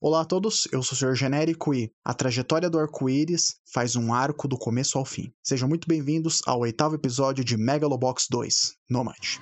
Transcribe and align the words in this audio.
Olá 0.00 0.20
a 0.20 0.24
todos, 0.24 0.68
eu 0.70 0.80
sou 0.80 0.94
o 0.94 1.12
Sr. 1.12 1.16
Genérico 1.16 1.74
e 1.74 1.92
a 2.04 2.14
trajetória 2.14 2.70
do 2.70 2.78
arco-íris 2.78 3.56
faz 3.74 3.96
um 3.96 4.14
arco 4.14 4.46
do 4.46 4.56
começo 4.56 4.96
ao 4.96 5.04
fim. 5.04 5.32
Sejam 5.42 5.68
muito 5.68 5.88
bem-vindos 5.88 6.40
ao 6.46 6.60
oitavo 6.60 6.94
episódio 6.94 7.44
de 7.44 7.56
Megalobox 7.56 8.26
2, 8.30 8.76
Nomad. 8.88 9.40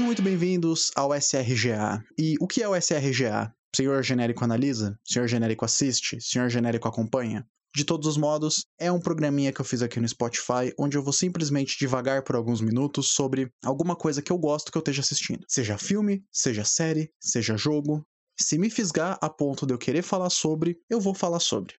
Sejam 0.00 0.06
muito 0.06 0.22
bem-vindos 0.22 0.90
ao 0.96 1.14
SRGA. 1.14 2.02
E 2.18 2.34
o 2.40 2.46
que 2.46 2.62
é 2.62 2.66
o 2.66 2.74
SRGA? 2.74 3.54
Senhor 3.76 4.02
Genérico 4.02 4.42
analisa? 4.42 4.98
Senhor 5.04 5.28
Genérico 5.28 5.62
assiste? 5.62 6.18
Senhor 6.22 6.48
Genérico 6.48 6.88
acompanha? 6.88 7.46
De 7.76 7.84
todos 7.84 8.08
os 8.08 8.16
modos, 8.16 8.64
é 8.78 8.90
um 8.90 8.98
programinha 8.98 9.52
que 9.52 9.60
eu 9.60 9.64
fiz 9.64 9.82
aqui 9.82 10.00
no 10.00 10.08
Spotify, 10.08 10.72
onde 10.78 10.96
eu 10.96 11.02
vou 11.02 11.12
simplesmente 11.12 11.76
devagar 11.78 12.24
por 12.24 12.34
alguns 12.34 12.62
minutos 12.62 13.08
sobre 13.08 13.52
alguma 13.62 13.94
coisa 13.94 14.22
que 14.22 14.32
eu 14.32 14.38
gosto 14.38 14.72
que 14.72 14.78
eu 14.78 14.80
esteja 14.80 15.02
assistindo. 15.02 15.44
Seja 15.46 15.76
filme, 15.76 16.24
seja 16.32 16.64
série, 16.64 17.12
seja 17.20 17.58
jogo. 17.58 18.02
Se 18.40 18.56
me 18.56 18.70
fisgar 18.70 19.18
a 19.20 19.28
ponto 19.28 19.66
de 19.66 19.74
eu 19.74 19.78
querer 19.78 20.00
falar 20.00 20.30
sobre, 20.30 20.78
eu 20.88 20.98
vou 20.98 21.12
falar 21.12 21.40
sobre. 21.40 21.74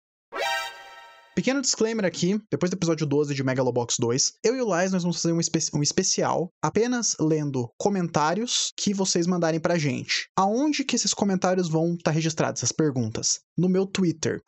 Pequeno 1.33 1.61
disclaimer 1.61 2.03
aqui, 2.03 2.37
depois 2.51 2.69
do 2.69 2.75
episódio 2.75 3.07
12 3.07 3.33
de 3.33 3.41
Megalobox 3.41 3.95
2, 3.97 4.33
eu 4.43 4.53
e 4.57 4.61
o 4.61 4.67
Lais 4.67 4.91
nós 4.91 5.03
vamos 5.03 5.21
fazer 5.21 5.33
um, 5.33 5.39
espe 5.39 5.59
um 5.73 5.81
especial 5.81 6.51
apenas 6.61 7.15
lendo 7.21 7.71
comentários 7.77 8.73
que 8.75 8.93
vocês 8.93 9.25
mandarem 9.25 9.59
pra 9.59 9.77
gente. 9.77 10.27
Aonde 10.37 10.83
que 10.83 10.93
esses 10.93 11.13
comentários 11.13 11.69
vão 11.69 11.93
estar 11.93 12.03
tá 12.03 12.11
registrados, 12.11 12.59
essas 12.59 12.73
perguntas? 12.73 13.39
No 13.57 13.69
meu 13.69 13.85
Twitter, 13.87 14.41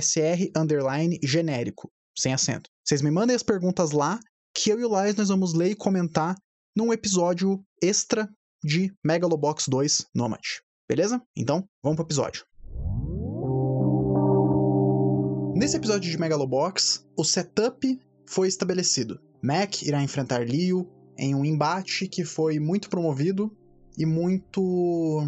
sr 0.00 0.50
genérico, 1.22 1.90
sem 2.16 2.32
acento. 2.32 2.70
Vocês 2.82 3.02
me 3.02 3.10
mandem 3.10 3.36
as 3.36 3.42
perguntas 3.42 3.90
lá, 3.90 4.18
que 4.56 4.70
eu 4.70 4.80
e 4.80 4.84
o 4.84 4.90
Lais 4.90 5.14
nós 5.14 5.28
vamos 5.28 5.52
ler 5.52 5.72
e 5.72 5.76
comentar 5.76 6.34
num 6.74 6.94
episódio 6.94 7.62
extra 7.82 8.26
de 8.64 8.90
Megalobox 9.04 9.68
2 9.68 10.06
Nomad. 10.14 10.40
Beleza? 10.88 11.20
Então, 11.36 11.68
vamos 11.82 11.96
pro 11.96 12.06
episódio. 12.06 12.46
Nesse 15.54 15.76
episódio 15.76 16.10
de 16.10 16.18
Megalobox, 16.18 17.04
o 17.14 17.22
setup 17.24 18.00
foi 18.26 18.48
estabelecido. 18.48 19.20
Mac 19.42 19.82
irá 19.82 20.02
enfrentar 20.02 20.40
Leo 20.48 20.88
em 21.16 21.34
um 21.34 21.44
embate 21.44 22.08
que 22.08 22.24
foi 22.24 22.58
muito 22.58 22.88
promovido 22.88 23.54
e 23.96 24.06
muito 24.06 25.26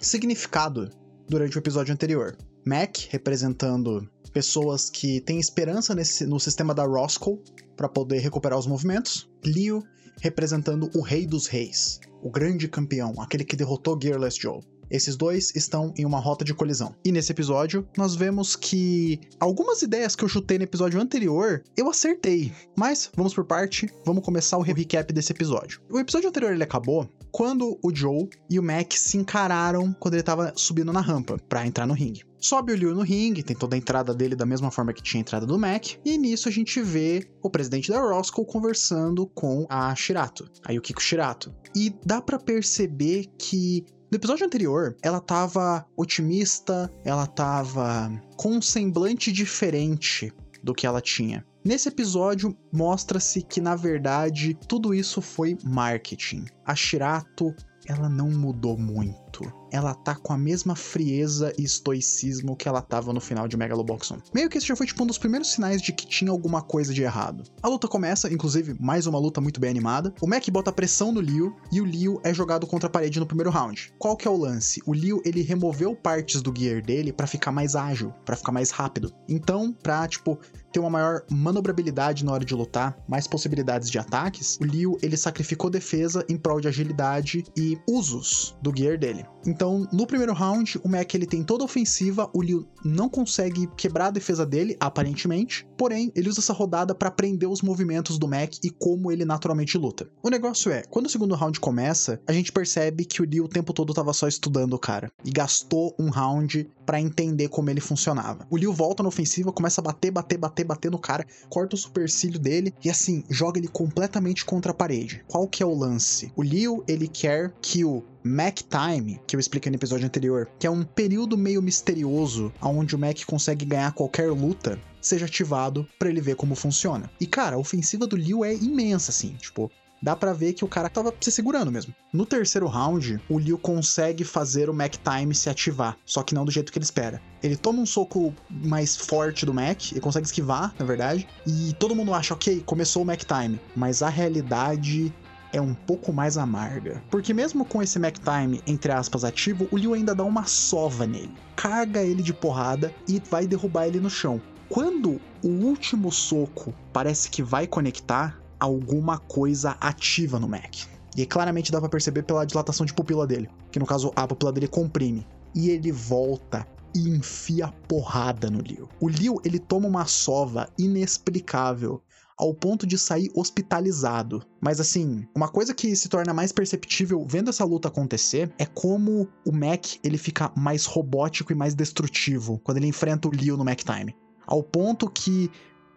significado 0.00 0.88
durante 1.28 1.56
o 1.56 1.60
episódio 1.60 1.92
anterior. 1.92 2.36
Mac 2.66 2.96
representando 3.10 4.08
pessoas 4.32 4.88
que 4.88 5.20
têm 5.20 5.38
esperança 5.38 5.94
nesse, 5.94 6.26
no 6.26 6.40
sistema 6.40 6.74
da 6.74 6.84
Roscoe 6.84 7.38
para 7.76 7.88
poder 7.88 8.20
recuperar 8.20 8.58
os 8.58 8.66
movimentos. 8.66 9.30
Leo 9.44 9.82
representando 10.20 10.90
o 10.94 11.02
Rei 11.02 11.26
dos 11.26 11.46
Reis, 11.46 12.00
o 12.22 12.30
grande 12.30 12.68
campeão, 12.68 13.20
aquele 13.20 13.44
que 13.44 13.54
derrotou 13.54 13.98
Gearless 14.00 14.38
Joe. 14.40 14.60
Esses 14.90 15.16
dois 15.16 15.52
estão 15.54 15.92
em 15.96 16.04
uma 16.04 16.18
rota 16.18 16.44
de 16.44 16.54
colisão. 16.54 16.94
E 17.04 17.12
nesse 17.12 17.32
episódio, 17.32 17.86
nós 17.96 18.14
vemos 18.14 18.56
que 18.56 19.20
algumas 19.38 19.82
ideias 19.82 20.16
que 20.16 20.24
eu 20.24 20.28
chutei 20.28 20.58
no 20.58 20.64
episódio 20.64 21.00
anterior, 21.00 21.62
eu 21.76 21.88
acertei. 21.90 22.52
Mas 22.76 23.10
vamos 23.14 23.34
por 23.34 23.44
parte, 23.44 23.92
vamos 24.04 24.24
começar 24.24 24.56
o 24.56 24.62
recap 24.62 25.12
desse 25.12 25.32
episódio. 25.32 25.80
O 25.90 25.98
episódio 25.98 26.28
anterior 26.28 26.52
ele 26.52 26.64
acabou 26.64 27.08
quando 27.30 27.78
o 27.82 27.94
Joe 27.94 28.28
e 28.50 28.58
o 28.58 28.62
Mac 28.62 28.92
se 28.92 29.16
encararam 29.16 29.92
quando 29.92 30.14
ele 30.14 30.22
estava 30.22 30.52
subindo 30.56 30.92
na 30.92 31.00
rampa 31.00 31.36
para 31.48 31.66
entrar 31.66 31.86
no 31.86 31.94
ringue. 31.94 32.24
Sobe 32.40 32.72
o 32.72 32.76
Liu 32.76 32.94
no 32.94 33.02
ringue, 33.02 33.42
tem 33.42 33.56
toda 33.56 33.74
a 33.74 33.78
entrada 33.78 34.14
dele 34.14 34.36
da 34.36 34.46
mesma 34.46 34.70
forma 34.70 34.92
que 34.92 35.02
tinha 35.02 35.20
a 35.20 35.22
entrada 35.22 35.44
do 35.44 35.58
Mac, 35.58 35.94
e 36.04 36.16
nisso 36.16 36.48
a 36.48 36.52
gente 36.52 36.80
vê 36.80 37.28
o 37.42 37.50
presidente 37.50 37.90
da 37.90 38.00
Roscoe 38.00 38.46
conversando 38.46 39.26
com 39.26 39.66
a 39.68 39.92
Shirato, 39.94 40.48
a 40.64 40.72
Yukiko 40.72 41.02
Shirato. 41.02 41.52
E 41.74 41.92
dá 42.04 42.22
para 42.22 42.38
perceber 42.38 43.26
que 43.36 43.84
no 44.10 44.16
episódio 44.16 44.46
anterior, 44.46 44.96
ela 45.02 45.20
tava 45.20 45.86
otimista, 45.94 46.90
ela 47.04 47.26
tava 47.26 48.10
com 48.38 48.52
um 48.52 48.62
semblante 48.62 49.30
diferente 49.30 50.32
do 50.62 50.74
que 50.74 50.86
ela 50.86 51.02
tinha. 51.02 51.44
Nesse 51.62 51.90
episódio, 51.90 52.56
mostra-se 52.72 53.42
que 53.42 53.60
na 53.60 53.76
verdade 53.76 54.54
tudo 54.66 54.94
isso 54.94 55.20
foi 55.20 55.58
marketing. 55.62 56.46
A 56.64 56.74
Shirato, 56.74 57.54
ela 57.86 58.08
não 58.08 58.30
mudou 58.30 58.78
muito 58.78 59.27
ela 59.70 59.94
tá 59.94 60.14
com 60.14 60.32
a 60.32 60.38
mesma 60.38 60.74
frieza 60.74 61.52
e 61.58 61.62
estoicismo 61.62 62.56
que 62.56 62.68
ela 62.68 62.80
tava 62.80 63.12
no 63.12 63.20
final 63.20 63.46
de 63.46 63.56
Megalobox 63.56 64.10
1. 64.10 64.18
Meio 64.34 64.48
que 64.48 64.58
esse 64.58 64.66
já 64.66 64.76
foi 64.76 64.86
tipo 64.86 65.02
um 65.02 65.06
dos 65.06 65.18
primeiros 65.18 65.50
sinais 65.50 65.82
de 65.82 65.92
que 65.92 66.06
tinha 66.06 66.30
alguma 66.30 66.62
coisa 66.62 66.92
de 66.92 67.02
errado. 67.02 67.44
A 67.62 67.68
luta 67.68 67.88
começa, 67.88 68.32
inclusive, 68.32 68.74
mais 68.80 69.06
uma 69.06 69.18
luta 69.18 69.40
muito 69.40 69.60
bem 69.60 69.70
animada. 69.70 70.14
O 70.20 70.26
Mac 70.26 70.48
bota 70.50 70.72
pressão 70.72 71.12
no 71.12 71.20
Liu 71.20 71.54
e 71.70 71.80
o 71.80 71.84
Liu 71.84 72.20
é 72.24 72.32
jogado 72.32 72.66
contra 72.66 72.88
a 72.88 72.90
parede 72.90 73.20
no 73.20 73.26
primeiro 73.26 73.50
round. 73.50 73.92
Qual 73.98 74.16
que 74.16 74.26
é 74.26 74.30
o 74.30 74.36
lance? 74.36 74.82
O 74.86 74.92
Liu, 74.92 75.20
ele 75.24 75.42
removeu 75.42 75.94
partes 75.94 76.42
do 76.42 76.52
gear 76.56 76.82
dele 76.82 77.12
para 77.12 77.26
ficar 77.26 77.52
mais 77.52 77.76
ágil, 77.76 78.12
para 78.24 78.36
ficar 78.36 78.52
mais 78.52 78.70
rápido. 78.70 79.12
Então, 79.28 79.72
pra, 79.72 80.06
tipo, 80.08 80.38
ter 80.72 80.80
uma 80.80 80.90
maior 80.90 81.22
manobrabilidade 81.30 82.24
na 82.24 82.32
hora 82.32 82.44
de 82.44 82.54
lutar, 82.54 82.96
mais 83.08 83.26
possibilidades 83.26 83.90
de 83.90 83.98
ataques, 83.98 84.58
o 84.60 84.64
Liu, 84.64 84.98
ele 85.02 85.16
sacrificou 85.16 85.70
defesa 85.70 86.24
em 86.28 86.36
prol 86.36 86.60
de 86.60 86.68
agilidade 86.68 87.44
e 87.56 87.78
usos 87.88 88.56
do 88.62 88.72
gear 88.76 88.98
dele. 88.98 89.17
Então, 89.46 89.86
no 89.92 90.06
primeiro 90.06 90.32
round, 90.32 90.78
o 90.84 90.88
Mac 90.88 91.14
ele 91.14 91.26
tem 91.26 91.42
toda 91.42 91.62
a 91.62 91.66
ofensiva, 91.66 92.28
o 92.34 92.42
Liu 92.42 92.66
não 92.84 93.08
consegue 93.08 93.66
quebrar 93.76 94.06
a 94.06 94.10
defesa 94.10 94.44
dele, 94.44 94.76
aparentemente. 94.80 95.66
Porém, 95.76 96.12
ele 96.14 96.28
usa 96.28 96.40
essa 96.40 96.52
rodada 96.52 96.94
para 96.94 97.08
aprender 97.08 97.46
os 97.46 97.62
movimentos 97.62 98.18
do 98.18 98.28
Mac 98.28 98.54
e 98.62 98.70
como 98.70 99.10
ele 99.10 99.24
naturalmente 99.24 99.78
luta. 99.78 100.08
O 100.22 100.28
negócio 100.28 100.70
é, 100.70 100.82
quando 100.90 101.06
o 101.06 101.08
segundo 101.10 101.34
round 101.34 101.58
começa, 101.60 102.20
a 102.26 102.32
gente 102.32 102.52
percebe 102.52 103.04
que 103.04 103.22
o 103.22 103.24
Liu 103.24 103.44
o 103.44 103.48
tempo 103.48 103.72
todo 103.72 103.94
tava 103.94 104.12
só 104.12 104.28
estudando 104.28 104.74
o 104.74 104.78
cara 104.78 105.10
e 105.24 105.30
gastou 105.30 105.94
um 105.98 106.10
round 106.10 106.68
para 106.84 107.00
entender 107.00 107.48
como 107.48 107.70
ele 107.70 107.80
funcionava. 107.80 108.46
O 108.50 108.56
Liu 108.56 108.72
volta 108.72 109.02
na 109.02 109.08
ofensiva, 109.08 109.52
começa 109.52 109.80
a 109.80 109.84
bater, 109.84 110.10
bater, 110.10 110.38
bater, 110.38 110.64
bater 110.64 110.90
no 110.90 110.98
cara, 110.98 111.26
corta 111.48 111.76
o 111.76 111.78
supercílio 111.78 112.38
dele 112.38 112.74
e 112.84 112.90
assim, 112.90 113.24
joga 113.30 113.58
ele 113.58 113.68
completamente 113.68 114.44
contra 114.44 114.72
a 114.72 114.74
parede. 114.74 115.24
Qual 115.28 115.46
que 115.46 115.62
é 115.62 115.66
o 115.66 115.74
lance? 115.74 116.32
O 116.34 116.42
Liu, 116.42 116.82
ele 116.88 117.06
quer 117.06 117.52
que 117.60 117.84
o 117.84 118.02
Mac 118.28 118.58
Time, 118.58 119.18
que 119.26 119.34
eu 119.34 119.40
expliquei 119.40 119.70
no 119.70 119.76
episódio 119.76 120.04
anterior, 120.04 120.50
que 120.58 120.66
é 120.66 120.70
um 120.70 120.84
período 120.84 121.36
meio 121.38 121.62
misterioso 121.62 122.52
onde 122.60 122.94
o 122.94 122.98
Mac 122.98 123.24
consegue 123.24 123.64
ganhar 123.64 123.92
qualquer 123.92 124.30
luta, 124.30 124.78
seja 125.00 125.24
ativado 125.24 125.88
para 125.98 126.10
ele 126.10 126.20
ver 126.20 126.36
como 126.36 126.54
funciona. 126.54 127.10
E 127.18 127.26
cara, 127.26 127.56
a 127.56 127.58
ofensiva 127.58 128.06
do 128.06 128.16
Liu 128.16 128.44
é 128.44 128.54
imensa 128.54 129.10
assim, 129.10 129.30
tipo, 129.36 129.70
dá 130.02 130.14
para 130.14 130.34
ver 130.34 130.52
que 130.52 130.62
o 130.62 130.68
cara 130.68 130.90
tava 130.90 131.14
se 131.18 131.32
segurando 131.32 131.72
mesmo. 131.72 131.94
No 132.12 132.26
terceiro 132.26 132.66
round, 132.66 133.18
o 133.30 133.38
Liu 133.38 133.56
consegue 133.56 134.24
fazer 134.24 134.68
o 134.68 134.74
Mac 134.74 134.96
Time 134.96 135.34
se 135.34 135.48
ativar, 135.48 135.96
só 136.04 136.22
que 136.22 136.34
não 136.34 136.44
do 136.44 136.50
jeito 136.50 136.70
que 136.70 136.78
ele 136.78 136.84
espera. 136.84 137.22
Ele 137.42 137.56
toma 137.56 137.80
um 137.80 137.86
soco 137.86 138.34
mais 138.50 138.94
forte 138.94 139.46
do 139.46 139.54
Mac, 139.54 139.90
ele 139.90 140.00
consegue 140.00 140.26
esquivar, 140.26 140.74
na 140.78 140.84
verdade, 140.84 141.26
e 141.46 141.72
todo 141.78 141.94
mundo 141.94 142.12
acha, 142.12 142.34
ok, 142.34 142.62
começou 142.66 143.02
o 143.02 143.06
Mac 143.06 143.22
Time, 143.24 143.58
mas 143.74 144.02
a 144.02 144.10
realidade 144.10 145.14
é 145.52 145.60
um 145.60 145.74
pouco 145.74 146.12
mais 146.12 146.36
amarga. 146.36 147.02
Porque 147.10 147.32
mesmo 147.32 147.64
com 147.64 147.82
esse 147.82 147.98
Mac 147.98 148.16
Time, 148.18 148.62
entre 148.66 148.92
aspas, 148.92 149.24
ativo, 149.24 149.68
o 149.70 149.76
Liu 149.76 149.94
ainda 149.94 150.14
dá 150.14 150.24
uma 150.24 150.44
sova 150.44 151.06
nele. 151.06 151.34
Carga 151.56 152.02
ele 152.02 152.22
de 152.22 152.32
porrada 152.32 152.92
e 153.06 153.20
vai 153.30 153.46
derrubar 153.46 153.86
ele 153.86 154.00
no 154.00 154.10
chão. 154.10 154.40
Quando 154.68 155.20
o 155.42 155.48
último 155.48 156.12
soco 156.12 156.74
parece 156.92 157.30
que 157.30 157.42
vai 157.42 157.66
conectar, 157.66 158.38
alguma 158.60 159.18
coisa 159.18 159.76
ativa 159.80 160.38
no 160.38 160.48
Mac. 160.48 160.74
E 161.16 161.24
claramente 161.24 161.72
dá 161.72 161.80
para 161.80 161.88
perceber 161.88 162.22
pela 162.22 162.44
dilatação 162.44 162.84
de 162.84 162.92
pupila 162.92 163.26
dele, 163.26 163.48
que 163.72 163.78
no 163.78 163.86
caso 163.86 164.12
a 164.14 164.26
pupila 164.26 164.52
dele 164.52 164.68
comprime. 164.68 165.26
E 165.54 165.70
ele 165.70 165.90
volta 165.90 166.66
e 166.94 167.08
enfia 167.08 167.72
porrada 167.86 168.50
no 168.50 168.60
Liu. 168.60 168.88
O 169.00 169.08
Liu, 169.08 169.40
ele 169.44 169.58
toma 169.58 169.88
uma 169.88 170.06
sova 170.06 170.68
inexplicável 170.78 172.02
ao 172.38 172.54
ponto 172.54 172.86
de 172.86 172.96
sair 172.96 173.30
hospitalizado. 173.34 174.42
Mas 174.60 174.80
assim, 174.80 175.26
uma 175.34 175.48
coisa 175.48 175.74
que 175.74 175.94
se 175.96 176.08
torna 176.08 176.32
mais 176.32 176.52
perceptível 176.52 177.26
vendo 177.28 177.50
essa 177.50 177.64
luta 177.64 177.88
acontecer 177.88 178.52
é 178.58 178.64
como 178.64 179.28
o 179.44 179.52
Mac 179.52 179.96
ele 180.04 180.16
fica 180.16 180.52
mais 180.56 180.86
robótico 180.86 181.52
e 181.52 181.56
mais 181.56 181.74
destrutivo 181.74 182.60
quando 182.62 182.78
ele 182.78 182.86
enfrenta 182.86 183.28
o 183.28 183.30
Liu 183.30 183.56
no 183.56 183.64
Mac 183.64 183.80
Time. 183.80 184.14
Ao 184.46 184.62
ponto 184.62 185.10
que 185.10 185.50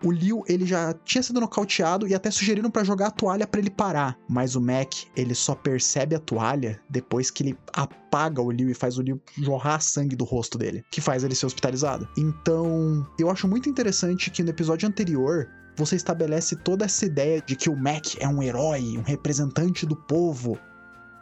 o 0.04 0.12
Liu 0.12 0.44
ele 0.48 0.66
já 0.66 0.94
tinha 1.06 1.22
sido 1.22 1.40
nocauteado 1.40 2.08
e 2.08 2.16
até 2.16 2.32
sugeriram 2.32 2.72
para 2.72 2.84
jogar 2.84 3.08
a 3.08 3.12
toalha 3.12 3.46
para 3.46 3.60
ele 3.60 3.70
parar, 3.70 4.18
mas 4.28 4.56
o 4.56 4.62
Mac 4.62 4.92
ele 5.16 5.36
só 5.36 5.54
percebe 5.54 6.16
a 6.16 6.20
toalha 6.20 6.82
depois 6.90 7.30
que 7.30 7.44
ele 7.44 7.58
apaga 7.74 8.42
o 8.42 8.52
Liu 8.52 8.70
e 8.70 8.74
faz 8.74 8.98
o 8.98 9.02
Liu 9.02 9.22
jorrar 9.38 9.80
sangue 9.80 10.16
do 10.16 10.26
rosto 10.26 10.58
dele, 10.58 10.84
que 10.92 11.02
faz 11.02 11.24
ele 11.24 11.36
ser 11.36 11.46
hospitalizado. 11.46 12.08
Então, 12.18 13.08
eu 13.20 13.30
acho 13.30 13.48
muito 13.48 13.70
interessante 13.70 14.32
que 14.32 14.44
no 14.44 14.50
episódio 14.50 14.88
anterior 14.88 15.48
você 15.76 15.96
estabelece 15.96 16.56
toda 16.56 16.86
essa 16.86 17.06
ideia 17.06 17.42
de 17.42 17.56
que 17.56 17.70
o 17.70 17.76
Mac 17.76 18.16
é 18.20 18.28
um 18.28 18.42
herói, 18.42 18.98
um 18.98 19.04
representante 19.04 19.86
do 19.86 19.96
povo. 19.96 20.58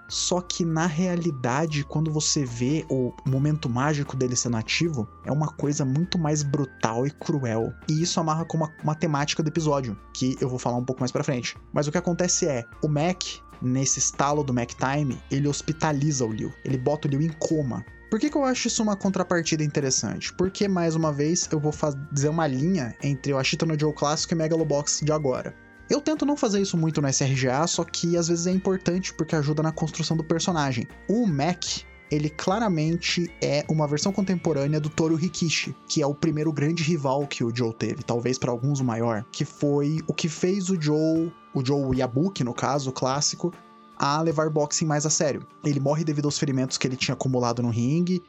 Só 0.07 0.41
que 0.41 0.65
na 0.65 0.87
realidade, 0.87 1.83
quando 1.83 2.11
você 2.11 2.43
vê 2.43 2.83
o 2.89 3.13
momento 3.27 3.69
mágico 3.69 4.17
dele 4.17 4.35
sendo 4.35 4.57
ativo, 4.57 5.07
é 5.23 5.31
uma 5.31 5.53
coisa 5.53 5.85
muito 5.85 6.17
mais 6.17 6.41
brutal 6.41 7.05
e 7.05 7.11
cruel. 7.11 7.71
E 7.87 8.01
isso 8.01 8.19
amarra 8.19 8.43
com 8.43 8.57
uma, 8.57 8.73
uma 8.83 8.95
temática 8.95 9.43
do 9.43 9.49
episódio, 9.49 9.95
que 10.11 10.35
eu 10.41 10.49
vou 10.49 10.57
falar 10.57 10.77
um 10.77 10.83
pouco 10.83 11.01
mais 11.01 11.11
pra 11.11 11.23
frente. 11.23 11.55
Mas 11.71 11.87
o 11.87 11.91
que 11.91 11.97
acontece 11.97 12.47
é, 12.47 12.65
o 12.83 12.87
Mac, 12.87 13.21
nesse 13.61 13.99
estalo 13.99 14.43
do 14.43 14.51
Mac 14.51 14.71
Time, 14.71 15.21
ele 15.29 15.47
hospitaliza 15.47 16.25
o 16.25 16.31
Liu. 16.31 16.51
Ele 16.65 16.77
bota 16.79 17.07
o 17.07 17.11
Liu 17.11 17.21
em 17.21 17.29
coma. 17.39 17.85
Por 18.09 18.19
que, 18.19 18.29
que 18.29 18.35
eu 18.35 18.44
acho 18.44 18.67
isso 18.67 18.81
uma 18.81 18.95
contrapartida 18.95 19.63
interessante? 19.63 20.33
Porque, 20.33 20.67
mais 20.67 20.95
uma 20.95 21.13
vez, 21.13 21.47
eu 21.51 21.59
vou 21.59 21.71
fazer 21.71 22.27
uma 22.27 22.47
linha 22.47 22.95
entre 23.03 23.31
o 23.31 23.38
Ashita 23.38 23.67
no 23.67 23.79
Joe 23.79 23.94
clássico 23.94 24.33
e 24.33 24.38
Megalobox 24.38 25.01
de 25.03 25.11
agora. 25.11 25.53
Eu 25.88 26.01
tento 26.01 26.25
não 26.25 26.35
fazer 26.35 26.59
isso 26.59 26.75
muito 26.75 27.01
no 27.01 27.07
SRGA, 27.07 27.67
só 27.67 27.83
que 27.83 28.17
às 28.17 28.27
vezes 28.27 28.47
é 28.47 28.51
importante 28.51 29.13
porque 29.13 29.35
ajuda 29.35 29.61
na 29.61 29.71
construção 29.71 30.17
do 30.17 30.23
personagem. 30.23 30.88
O 31.07 31.27
Mac, 31.27 31.63
ele 32.09 32.31
claramente 32.31 33.31
é 33.44 33.63
uma 33.69 33.88
versão 33.88 34.11
contemporânea 34.11 34.79
do 34.79 34.89
Toru 34.89 35.15
Rikishi, 35.15 35.75
que 35.88 36.01
é 36.01 36.07
o 36.07 36.15
primeiro 36.15 36.51
grande 36.51 36.81
rival 36.81 37.27
que 37.27 37.44
o 37.44 37.56
Joe 37.56 37.73
teve, 37.73 38.01
talvez 38.01 38.39
para 38.39 38.51
alguns 38.51 38.79
o 38.79 38.83
maior, 38.83 39.23
que 39.31 39.45
foi 39.45 40.00
o 40.07 40.13
que 40.13 40.27
fez 40.27 40.69
o 40.69 40.81
Joe, 40.81 41.31
o 41.53 41.63
Joe 41.63 41.95
Yabuki 41.95 42.44
no 42.44 42.56
caso, 42.56 42.89
o 42.89 42.94
clássico, 42.94 43.53
a 43.99 44.21
levar 44.21 44.49
boxing 44.49 44.85
mais 44.85 45.05
a 45.05 45.09
sério. 45.09 45.45
Ele 45.65 45.79
morre 45.79 46.03
devido 46.03 46.25
aos 46.25 46.39
ferimentos 46.39 46.77
que 46.77 46.87
ele 46.87 46.95
tinha 46.95 47.13
acumulado 47.13 47.61
no 47.61 47.69
ringue 47.69 48.21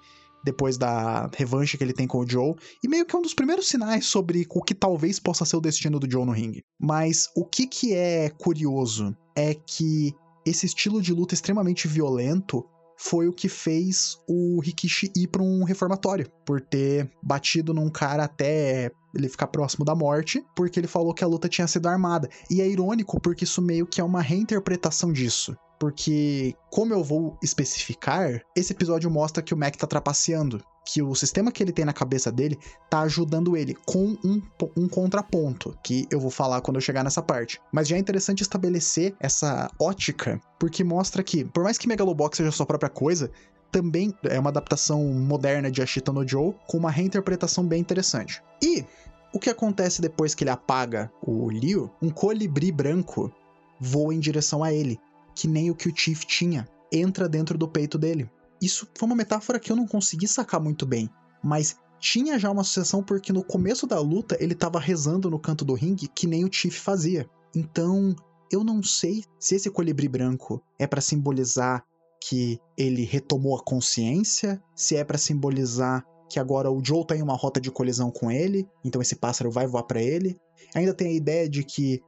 depois 0.42 0.76
da 0.76 1.30
revanche 1.36 1.76
que 1.76 1.84
ele 1.84 1.92
tem 1.92 2.06
com 2.06 2.18
o 2.18 2.28
Joe, 2.28 2.54
e 2.82 2.88
meio 2.88 3.04
que 3.04 3.14
é 3.14 3.18
um 3.18 3.22
dos 3.22 3.34
primeiros 3.34 3.68
sinais 3.68 4.06
sobre 4.06 4.46
o 4.50 4.62
que 4.62 4.74
talvez 4.74 5.18
possa 5.18 5.44
ser 5.44 5.56
o 5.56 5.60
destino 5.60 6.00
do 6.00 6.10
Joe 6.10 6.24
no 6.24 6.32
ringue. 6.32 6.64
Mas 6.80 7.28
o 7.36 7.44
que 7.44 7.66
que 7.66 7.94
é 7.94 8.30
curioso 8.30 9.14
é 9.36 9.54
que 9.54 10.14
esse 10.46 10.66
estilo 10.66 11.02
de 11.02 11.12
luta 11.12 11.34
extremamente 11.34 11.86
violento 11.86 12.64
foi 13.02 13.26
o 13.26 13.32
que 13.32 13.48
fez 13.48 14.18
o 14.28 14.60
Rikishi 14.60 15.10
ir 15.16 15.26
para 15.28 15.42
um 15.42 15.64
reformatório, 15.64 16.30
por 16.44 16.60
ter 16.60 17.10
batido 17.22 17.72
num 17.72 17.88
cara 17.88 18.24
até 18.24 18.90
ele 19.14 19.26
ficar 19.26 19.46
próximo 19.46 19.86
da 19.86 19.94
morte, 19.94 20.44
porque 20.54 20.78
ele 20.78 20.86
falou 20.86 21.14
que 21.14 21.24
a 21.24 21.26
luta 21.26 21.48
tinha 21.48 21.66
sido 21.66 21.88
armada. 21.88 22.28
E 22.50 22.60
é 22.60 22.68
irônico 22.68 23.18
porque 23.18 23.44
isso 23.44 23.62
meio 23.62 23.86
que 23.86 24.02
é 24.02 24.04
uma 24.04 24.20
reinterpretação 24.20 25.12
disso 25.12 25.56
porque, 25.80 26.54
como 26.70 26.92
eu 26.92 27.02
vou 27.02 27.38
especificar, 27.42 28.42
esse 28.54 28.74
episódio 28.74 29.10
mostra 29.10 29.42
que 29.42 29.54
o 29.54 29.56
Mac 29.56 29.74
tá 29.76 29.86
trapaceando. 29.86 30.62
Que 30.92 31.02
o 31.02 31.14
sistema 31.14 31.52
que 31.52 31.62
ele 31.62 31.72
tem 31.72 31.84
na 31.84 31.92
cabeça 31.92 32.32
dele 32.32 32.58
tá 32.88 33.00
ajudando 33.02 33.56
ele 33.56 33.74
com 33.86 34.16
um, 34.24 34.42
um 34.76 34.88
contraponto, 34.88 35.76
que 35.84 36.06
eu 36.10 36.18
vou 36.18 36.30
falar 36.30 36.60
quando 36.60 36.76
eu 36.76 36.80
chegar 36.80 37.04
nessa 37.04 37.22
parte. 37.22 37.60
Mas 37.72 37.86
já 37.88 37.96
é 37.96 37.98
interessante 37.98 38.42
estabelecer 38.42 39.14
essa 39.20 39.70
ótica, 39.78 40.40
porque 40.58 40.82
mostra 40.82 41.22
que, 41.22 41.44
por 41.44 41.62
mais 41.62 41.78
que 41.78 41.86
Megalobox 41.86 42.36
seja 42.36 42.50
sua 42.50 42.66
própria 42.66 42.90
coisa, 42.90 43.30
também 43.70 44.12
é 44.24 44.38
uma 44.38 44.50
adaptação 44.50 45.04
moderna 45.04 45.70
de 45.70 45.80
Ashita 45.80 46.12
no 46.12 46.26
Joe, 46.26 46.54
com 46.66 46.78
uma 46.78 46.90
reinterpretação 46.90 47.64
bem 47.64 47.80
interessante. 47.80 48.42
E 48.60 48.84
o 49.32 49.38
que 49.38 49.50
acontece 49.50 50.02
depois 50.02 50.34
que 50.34 50.42
ele 50.42 50.50
apaga 50.50 51.10
o 51.22 51.48
Liu? 51.48 51.88
Um 52.02 52.10
colibri 52.10 52.72
branco 52.72 53.32
voa 53.78 54.12
em 54.12 54.18
direção 54.18 54.64
a 54.64 54.72
ele 54.72 54.98
que 55.34 55.48
nem 55.48 55.70
o 55.70 55.74
que 55.74 55.88
o 55.88 55.96
Chief 55.96 56.24
tinha, 56.24 56.68
entra 56.92 57.28
dentro 57.28 57.56
do 57.56 57.66
peito 57.66 57.96
dele. 57.96 58.28
Isso 58.60 58.86
foi 58.96 59.06
uma 59.06 59.16
metáfora 59.16 59.58
que 59.58 59.72
eu 59.72 59.76
não 59.76 59.86
consegui 59.86 60.28
sacar 60.28 60.60
muito 60.60 60.84
bem, 60.86 61.08
mas 61.42 61.76
tinha 61.98 62.38
já 62.38 62.50
uma 62.50 62.62
associação 62.62 63.02
porque 63.02 63.32
no 63.32 63.44
começo 63.44 63.86
da 63.86 64.00
luta 64.00 64.36
ele 64.40 64.54
estava 64.54 64.80
rezando 64.80 65.30
no 65.30 65.38
canto 65.38 65.64
do 65.64 65.74
ringue 65.74 66.08
que 66.08 66.26
nem 66.26 66.44
o 66.44 66.52
Chief 66.52 66.74
fazia. 66.74 67.28
Então, 67.54 68.14
eu 68.50 68.64
não 68.64 68.82
sei 68.82 69.24
se 69.38 69.54
esse 69.54 69.70
colibri 69.70 70.08
branco 70.08 70.62
é 70.78 70.86
para 70.86 71.00
simbolizar 71.00 71.84
que 72.22 72.58
ele 72.76 73.04
retomou 73.04 73.56
a 73.56 73.62
consciência, 73.62 74.62
se 74.74 74.96
é 74.96 75.04
para 75.04 75.18
simbolizar 75.18 76.04
que 76.28 76.38
agora 76.38 76.70
o 76.70 76.84
Joe 76.84 77.04
tá 77.06 77.16
em 77.16 77.22
uma 77.22 77.36
rota 77.36 77.60
de 77.60 77.70
colisão 77.70 78.10
com 78.10 78.30
ele, 78.30 78.68
então 78.84 79.02
esse 79.02 79.16
pássaro 79.16 79.50
vai 79.50 79.66
voar 79.66 79.82
para 79.82 80.00
ele. 80.00 80.38
Ainda 80.74 80.94
tem 80.94 81.08
a 81.08 81.12
ideia 81.12 81.48
de 81.48 81.64
que 81.64 82.00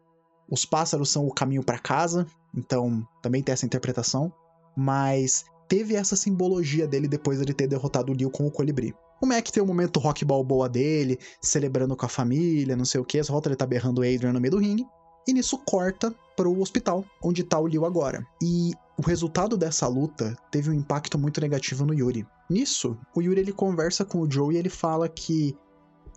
os 0.49 0.65
pássaros 0.65 1.11
são 1.11 1.27
o 1.27 1.35
caminho 1.35 1.65
para 1.65 1.79
casa, 1.79 2.27
então 2.55 3.07
também 3.21 3.43
tem 3.43 3.53
essa 3.53 3.67
interpretação. 3.67 4.33
Mas 4.77 5.45
teve 5.69 5.95
essa 5.95 6.17
simbologia 6.17 6.87
dele 6.87 7.09
depois 7.09 7.41
de 7.45 7.55
ter 7.55 7.67
derrotado 7.67 8.13
o 8.13 8.15
Liu 8.15 8.31
com 8.31 8.47
o 8.47 8.51
colibri. 8.51 8.95
O 9.21 9.27
Mac 9.27 9.49
tem 9.51 9.63
o 9.63 9.67
momento 9.67 10.01
rock 10.01 10.25
balboa 10.25 10.69
dele, 10.69 11.19
celebrando 11.41 11.97
com 11.97 12.05
a 12.05 12.09
família, 12.09 12.77
não 12.77 12.85
sei 12.85 13.01
o 13.01 13.05
que, 13.05 13.19
essa 13.19 13.33
volta 13.33 13.49
ele 13.49 13.57
tá 13.57 13.65
berrando 13.65 14.01
o 14.01 14.05
Adrian 14.05 14.33
no 14.33 14.41
meio 14.41 14.53
do 14.53 14.59
ringue. 14.59 14.85
E 15.27 15.33
nisso 15.33 15.59
corta 15.59 16.13
pro 16.37 16.61
hospital, 16.61 17.05
onde 17.23 17.45
tá 17.45 17.59
o 17.59 17.67
Liu 17.67 17.85
agora. 17.85 18.27
E 18.43 18.73
o 18.99 19.03
resultado 19.03 19.57
dessa 19.57 19.87
luta 19.87 20.37
teve 20.51 20.71
um 20.71 20.75
impacto 20.75 21.19
muito 21.19 21.41
negativo 21.41 21.87
no 21.87 21.95
Yuri. 21.95 22.27
Nisso, 22.51 22.99
o 23.15 23.23
Yuri 23.23 23.41
ele 23.41 23.53
conversa 23.53 24.05
com 24.05 24.21
o 24.21 24.31
Joe 24.31 24.55
e 24.55 24.59
ele 24.59 24.69
fala 24.69 25.09
que 25.09 25.57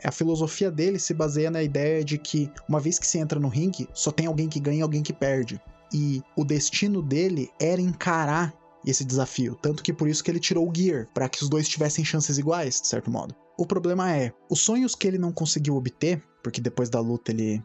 a 0.03 0.11
filosofia 0.11 0.69
dele 0.69 0.99
se 0.99 1.13
baseia 1.13 1.49
na 1.49 1.63
ideia 1.63 2.03
de 2.03 2.17
que 2.17 2.51
uma 2.67 2.79
vez 2.79 2.99
que 2.99 3.07
você 3.07 3.19
entra 3.19 3.39
no 3.39 3.47
ringue, 3.47 3.87
só 3.93 4.11
tem 4.11 4.25
alguém 4.25 4.49
que 4.49 4.59
ganha 4.59 4.79
e 4.79 4.81
alguém 4.81 5.01
que 5.01 5.13
perde. 5.13 5.61
E 5.93 6.21
o 6.35 6.43
destino 6.43 7.01
dele 7.01 7.49
era 7.59 7.81
encarar 7.81 8.53
esse 8.85 9.03
desafio, 9.03 9.55
tanto 9.61 9.83
que 9.83 9.93
por 9.93 10.07
isso 10.07 10.23
que 10.23 10.29
ele 10.29 10.39
tirou 10.39 10.69
o 10.69 10.73
Gear, 10.75 11.07
para 11.13 11.29
que 11.29 11.41
os 11.41 11.49
dois 11.49 11.67
tivessem 11.67 12.05
chances 12.05 12.37
iguais, 12.37 12.81
de 12.81 12.87
certo 12.87 13.09
modo. 13.09 13.35
O 13.57 13.65
problema 13.65 14.11
é, 14.15 14.33
os 14.49 14.59
sonhos 14.59 14.95
que 14.95 15.07
ele 15.07 15.17
não 15.17 15.31
conseguiu 15.31 15.75
obter, 15.75 16.21
porque 16.43 16.61
depois 16.61 16.89
da 16.89 16.99
luta 16.99 17.31
ele 17.31 17.63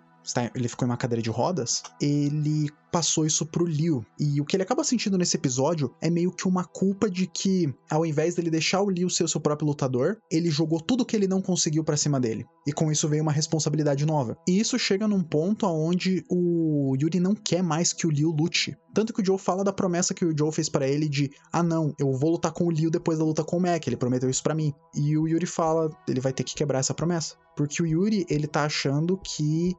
ele 0.55 0.69
ficou 0.69 0.87
em 0.87 0.91
uma 0.91 0.97
cadeira 0.97 1.23
de 1.23 1.31
rodas, 1.31 1.83
ele 2.01 2.69
passou 2.91 3.25
isso 3.25 3.47
pro 3.47 3.65
Liu. 3.65 4.05
E 4.19 4.41
o 4.41 4.45
que 4.45 4.57
ele 4.57 4.63
acaba 4.63 4.85
sentindo 4.85 5.17
nesse 5.17 5.37
episódio 5.37 5.95
é 6.01 6.11
meio 6.11 6.33
que 6.33 6.49
uma 6.49 6.65
culpa 6.65 7.09
de 7.09 7.27
que, 7.27 7.73
ao 7.89 8.05
invés 8.05 8.35
dele 8.35 8.51
deixar 8.51 8.83
o 8.83 8.91
Liu 8.91 9.09
ser 9.09 9.25
o 9.25 9.29
seu 9.29 9.41
próprio 9.41 9.69
lutador, 9.69 10.19
ele 10.31 10.51
jogou 10.51 10.81
tudo 10.81 11.05
que 11.05 11.15
ele 11.15 11.29
não 11.29 11.41
conseguiu 11.41 11.85
para 11.85 11.97
cima 11.97 12.19
dele. 12.19 12.45
E 12.67 12.73
com 12.73 12.91
isso 12.91 13.09
veio 13.09 13.23
uma 13.23 13.33
responsabilidade 13.33 14.05
nova. 14.05 14.37
E 14.47 14.59
isso 14.59 14.79
chega 14.79 15.09
num 15.09 15.23
ponto 15.23 15.65
aonde 15.67 16.25
o 16.29 16.97
Yuri 17.01 17.21
não 17.21 17.35
quer 17.35 17.63
mais 17.63 17.93
que 17.93 18.07
o 18.07 18.11
Liu 18.11 18.31
lute. 18.31 18.77
Tanto 18.93 19.13
que 19.13 19.23
o 19.23 19.25
Joe 19.25 19.39
fala 19.39 19.63
da 19.63 19.73
promessa 19.73 20.13
que 20.13 20.25
o 20.25 20.37
Joe 20.37 20.53
fez 20.53 20.69
para 20.69 20.87
ele 20.87 21.09
de: 21.09 21.31
ah, 21.53 21.63
não, 21.63 21.95
eu 21.99 22.13
vou 22.13 22.31
lutar 22.31 22.53
com 22.53 22.65
o 22.65 22.71
Liu 22.71 22.91
depois 22.91 23.19
da 23.19 23.25
luta 23.25 23.45
com 23.45 23.57
o 23.57 23.61
Mac. 23.61 23.87
Ele 23.87 23.97
prometeu 23.97 24.29
isso 24.29 24.43
para 24.43 24.55
mim. 24.55 24.75
E 24.95 25.17
o 25.17 25.29
Yuri 25.29 25.47
fala: 25.47 25.89
ele 26.09 26.21
vai 26.21 26.33
ter 26.33 26.43
que 26.43 26.55
quebrar 26.55 26.81
essa 26.81 26.95
promessa. 26.95 27.37
Porque 27.57 27.83
o 27.83 27.87
Yuri, 27.87 28.27
ele 28.29 28.47
tá 28.47 28.65
achando 28.65 29.19
que 29.19 29.75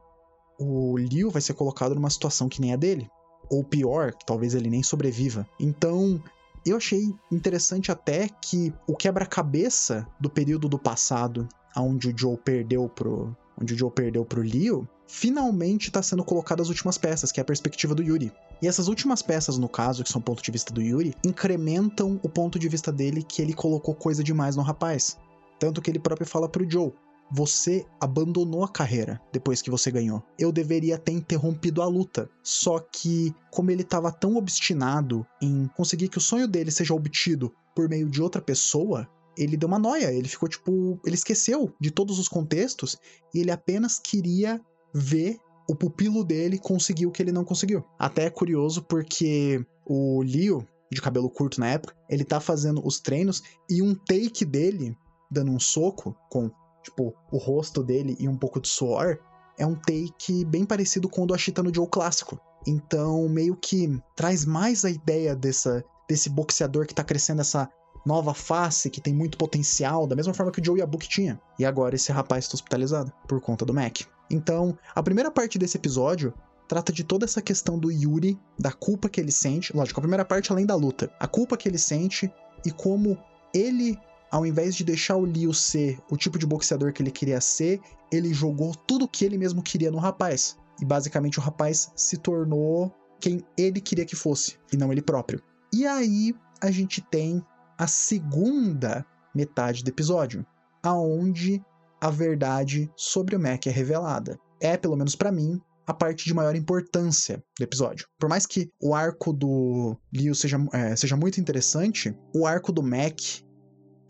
o 0.62 0.96
Liu 0.96 1.30
vai 1.30 1.42
ser 1.42 1.54
colocado 1.54 1.94
numa 1.94 2.10
situação 2.10 2.48
que 2.48 2.60
nem 2.60 2.72
a 2.72 2.76
dele. 2.76 3.08
Ou 3.50 3.64
pior, 3.64 4.12
talvez 4.26 4.54
ele 4.54 4.70
nem 4.70 4.82
sobreviva. 4.82 5.46
Então, 5.58 6.22
eu 6.64 6.76
achei 6.76 7.12
interessante 7.30 7.90
até 7.90 8.28
que 8.28 8.72
o 8.86 8.94
quebra-cabeça 8.94 10.06
do 10.20 10.30
período 10.30 10.68
do 10.68 10.78
passado, 10.78 11.48
onde 11.76 12.08
o 12.08 12.14
Joe 12.16 12.36
perdeu 12.36 12.88
pro. 12.88 13.36
Onde 13.60 13.74
o 13.74 13.78
Joe 13.78 13.90
perdeu 13.90 14.24
pro 14.24 14.42
Liu, 14.42 14.88
finalmente 15.06 15.88
está 15.88 16.02
sendo 16.02 16.24
colocado 16.24 16.62
as 16.62 16.68
últimas 16.68 16.96
peças, 16.96 17.30
que 17.30 17.38
é 17.38 17.42
a 17.42 17.44
perspectiva 17.44 17.94
do 17.94 18.02
Yuri. 18.02 18.32
E 18.62 18.66
essas 18.66 18.88
últimas 18.88 19.20
peças, 19.20 19.58
no 19.58 19.68
caso, 19.68 20.02
que 20.02 20.10
são 20.10 20.20
o 20.20 20.24
ponto 20.24 20.42
de 20.42 20.50
vista 20.50 20.72
do 20.72 20.80
Yuri, 20.80 21.14
incrementam 21.22 22.18
o 22.22 22.28
ponto 22.28 22.58
de 22.58 22.66
vista 22.66 22.90
dele 22.90 23.22
que 23.22 23.42
ele 23.42 23.52
colocou 23.52 23.94
coisa 23.94 24.24
demais 24.24 24.56
no 24.56 24.62
rapaz. 24.62 25.18
Tanto 25.58 25.82
que 25.82 25.90
ele 25.90 25.98
próprio 25.98 26.26
fala 26.26 26.48
pro 26.48 26.68
Joe: 26.68 26.92
você 27.30 27.86
abandonou 28.00 28.62
a 28.62 28.68
carreira 28.68 29.20
depois 29.32 29.62
que 29.62 29.70
você 29.70 29.90
ganhou. 29.90 30.22
Eu 30.38 30.52
deveria 30.52 30.98
ter 30.98 31.12
interrompido 31.12 31.80
a 31.80 31.86
luta. 31.86 32.28
Só 32.42 32.78
que, 32.78 33.34
como 33.50 33.70
ele 33.70 33.82
estava 33.82 34.12
tão 34.12 34.36
obstinado 34.36 35.26
em 35.40 35.68
conseguir 35.76 36.08
que 36.08 36.18
o 36.18 36.20
sonho 36.20 36.46
dele 36.46 36.70
seja 36.70 36.94
obtido 36.94 37.52
por 37.74 37.88
meio 37.88 38.08
de 38.08 38.20
outra 38.20 38.42
pessoa, 38.42 39.08
ele 39.36 39.56
deu 39.56 39.66
uma 39.66 39.78
noia. 39.78 40.12
Ele 40.12 40.28
ficou 40.28 40.48
tipo. 40.48 41.00
Ele 41.04 41.14
esqueceu 41.14 41.74
de 41.80 41.90
todos 41.90 42.18
os 42.18 42.28
contextos 42.28 42.98
e 43.34 43.40
ele 43.40 43.50
apenas 43.50 43.98
queria 43.98 44.60
ver 44.94 45.38
o 45.68 45.74
pupilo 45.74 46.24
dele 46.24 46.58
conseguir 46.58 47.06
o 47.06 47.10
que 47.10 47.22
ele 47.22 47.32
não 47.32 47.44
conseguiu. 47.44 47.84
Até 47.98 48.24
é 48.24 48.30
curioso 48.30 48.82
porque 48.82 49.64
o 49.86 50.22
Leo, 50.22 50.66
de 50.92 51.00
cabelo 51.00 51.30
curto 51.30 51.60
na 51.60 51.68
época, 51.68 51.94
ele 52.10 52.24
tá 52.24 52.40
fazendo 52.40 52.86
os 52.86 53.00
treinos 53.00 53.42
e 53.70 53.80
um 53.80 53.94
take 53.94 54.44
dele 54.44 54.94
dando 55.30 55.50
um 55.50 55.58
soco 55.58 56.14
com 56.28 56.50
tipo, 56.82 57.14
o 57.30 57.38
rosto 57.38 57.82
dele 57.82 58.16
e 58.18 58.28
um 58.28 58.36
pouco 58.36 58.60
de 58.60 58.68
suor, 58.68 59.18
é 59.58 59.66
um 59.66 59.74
take 59.74 60.44
bem 60.44 60.64
parecido 60.64 61.08
com 61.08 61.22
o 61.22 61.26
do 61.26 61.34
Ashita 61.34 61.62
no 61.62 61.74
Joe 61.74 61.86
clássico. 61.86 62.40
Então, 62.66 63.28
meio 63.28 63.56
que 63.56 64.00
traz 64.14 64.44
mais 64.44 64.84
a 64.84 64.90
ideia 64.90 65.34
dessa, 65.34 65.84
desse 66.08 66.30
boxeador 66.30 66.86
que 66.86 66.94
tá 66.94 67.04
crescendo 67.04 67.40
essa 67.40 67.68
nova 68.04 68.34
face, 68.34 68.90
que 68.90 69.00
tem 69.00 69.14
muito 69.14 69.38
potencial, 69.38 70.06
da 70.06 70.16
mesma 70.16 70.34
forma 70.34 70.50
que 70.50 70.60
o 70.60 70.64
Joe 70.64 70.80
Yabuki 70.80 71.08
tinha. 71.08 71.40
E 71.58 71.64
agora 71.64 71.94
esse 71.94 72.10
rapaz 72.10 72.44
está 72.44 72.54
hospitalizado 72.54 73.12
por 73.28 73.40
conta 73.40 73.64
do 73.64 73.74
Mac. 73.74 74.00
Então, 74.30 74.76
a 74.94 75.02
primeira 75.02 75.30
parte 75.30 75.58
desse 75.58 75.76
episódio 75.76 76.32
trata 76.68 76.92
de 76.92 77.04
toda 77.04 77.24
essa 77.24 77.42
questão 77.42 77.78
do 77.78 77.90
Yuri, 77.90 78.38
da 78.58 78.72
culpa 78.72 79.08
que 79.08 79.20
ele 79.20 79.30
sente. 79.30 79.76
Lógico, 79.76 80.00
a 80.00 80.02
primeira 80.02 80.24
parte 80.24 80.50
além 80.50 80.64
da 80.64 80.74
luta. 80.74 81.12
A 81.20 81.26
culpa 81.26 81.56
que 81.56 81.68
ele 81.68 81.78
sente 81.78 82.32
e 82.64 82.70
como 82.70 83.18
ele 83.54 83.98
ao 84.32 84.46
invés 84.46 84.74
de 84.74 84.82
deixar 84.82 85.16
o 85.16 85.26
Liu 85.26 85.52
ser 85.52 86.00
o 86.10 86.16
tipo 86.16 86.38
de 86.38 86.46
boxeador 86.46 86.90
que 86.90 87.02
ele 87.02 87.10
queria 87.10 87.38
ser, 87.38 87.78
ele 88.10 88.32
jogou 88.32 88.74
tudo 88.74 89.06
que 89.06 89.26
ele 89.26 89.36
mesmo 89.36 89.62
queria 89.62 89.90
no 89.90 89.98
rapaz. 89.98 90.56
E 90.80 90.86
basicamente 90.86 91.38
o 91.38 91.42
rapaz 91.42 91.92
se 91.94 92.16
tornou 92.16 92.90
quem 93.20 93.44
ele 93.58 93.78
queria 93.78 94.06
que 94.06 94.16
fosse, 94.16 94.58
e 94.72 94.76
não 94.76 94.90
ele 94.90 95.02
próprio. 95.02 95.42
E 95.72 95.86
aí 95.86 96.34
a 96.62 96.70
gente 96.70 97.02
tem 97.02 97.44
a 97.76 97.86
segunda 97.86 99.04
metade 99.34 99.84
do 99.84 99.90
episódio, 99.90 100.46
aonde 100.82 101.62
a 102.00 102.10
verdade 102.10 102.90
sobre 102.96 103.36
o 103.36 103.40
Mac 103.40 103.66
é 103.66 103.70
revelada. 103.70 104.38
É, 104.58 104.78
pelo 104.78 104.96
menos 104.96 105.14
para 105.14 105.30
mim, 105.30 105.60
a 105.86 105.92
parte 105.92 106.24
de 106.24 106.32
maior 106.32 106.56
importância 106.56 107.44
do 107.58 107.62
episódio. 107.62 108.06
Por 108.18 108.30
mais 108.30 108.46
que 108.46 108.70
o 108.80 108.94
arco 108.94 109.30
do 109.30 109.94
Leo 110.12 110.34
seja, 110.34 110.56
é, 110.72 110.96
seja 110.96 111.16
muito 111.16 111.38
interessante, 111.38 112.16
o 112.34 112.46
arco 112.46 112.72
do 112.72 112.82
Mac 112.82 113.20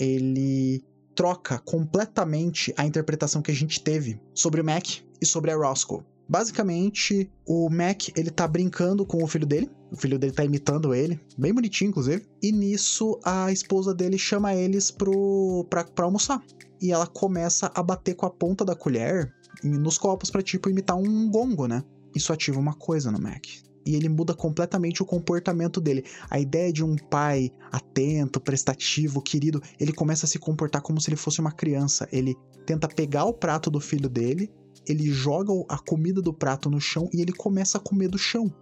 ele 0.03 0.83
troca 1.15 1.59
completamente 1.59 2.73
a 2.77 2.87
interpretação 2.87 3.43
que 3.43 3.51
a 3.51 3.55
gente 3.55 3.83
teve 3.83 4.21
sobre 4.35 4.61
o 4.61 4.65
Mac 4.65 4.85
e 5.21 5.27
sobre 5.27 5.51
a 5.51 5.57
Roscoe. 5.57 6.03
Basicamente, 6.29 7.31
o 7.47 7.69
Mac, 7.69 8.09
ele 8.17 8.31
tá 8.31 8.47
brincando 8.49 9.05
com 9.05 9.23
o 9.23 9.27
filho 9.27 9.47
dele. 9.47 9.71
O 9.91 9.97
filho 9.97 10.19
dele 10.19 10.33
tá 10.33 10.45
imitando 10.45 10.95
ele, 10.95 11.21
bem 11.37 11.53
bonitinho, 11.53 11.91
inclusive. 11.91 12.25
E 12.43 12.51
nisso, 12.51 13.21
a 13.23 13.53
esposa 13.53 13.93
dele 13.95 14.17
chama 14.17 14.55
eles 14.55 14.91
pro, 14.91 15.67
pra, 15.69 15.85
pra 15.85 16.07
almoçar. 16.07 16.43
E 16.81 16.91
ela 16.91 17.07
começa 17.07 17.71
a 17.75 17.83
bater 17.83 18.15
com 18.15 18.25
a 18.25 18.31
ponta 18.31 18.65
da 18.65 18.75
colher 18.75 19.31
nos 19.63 19.99
copos 19.99 20.31
para 20.31 20.43
tipo 20.43 20.71
imitar 20.71 20.97
um 20.97 21.31
gongo, 21.31 21.67
né? 21.67 21.85
Isso 22.15 22.33
ativa 22.33 22.59
uma 22.59 22.75
coisa 22.75 23.13
no 23.13 23.21
Mac. 23.21 23.45
E 23.85 23.95
ele 23.95 24.09
muda 24.09 24.35
completamente 24.35 25.03
o 25.03 25.07
comportamento 25.07 25.81
dele. 25.81 26.05
A 26.31 26.39
ideia 26.39 26.73
de 26.73 26.85
um 26.85 26.97
pai 26.97 27.51
atento, 27.71 28.41
prestativo, 28.41 29.21
querido, 29.21 29.61
ele 29.79 29.93
começa 29.93 30.27
a 30.27 30.29
se 30.29 30.39
comportar 30.39 30.83
como 30.83 31.01
se 31.01 31.11
ele 31.11 31.17
fosse 31.17 31.41
uma 31.41 31.53
criança. 31.53 32.09
Ele 32.13 32.35
tenta 32.67 32.89
pegar 32.89 33.25
o 33.25 33.35
prato 33.35 33.71
do 33.71 33.81
filho 33.81 34.09
dele, 34.09 34.51
ele 34.87 35.11
joga 35.11 35.53
a 35.69 35.79
comida 35.79 36.21
do 36.21 36.33
prato 36.33 36.71
no 36.71 36.81
chão 36.81 37.09
e 37.13 37.21
ele 37.21 37.33
começa 37.33 37.79
a 37.79 37.81
comer 37.81 38.09
do 38.09 38.19
chão. 38.19 38.53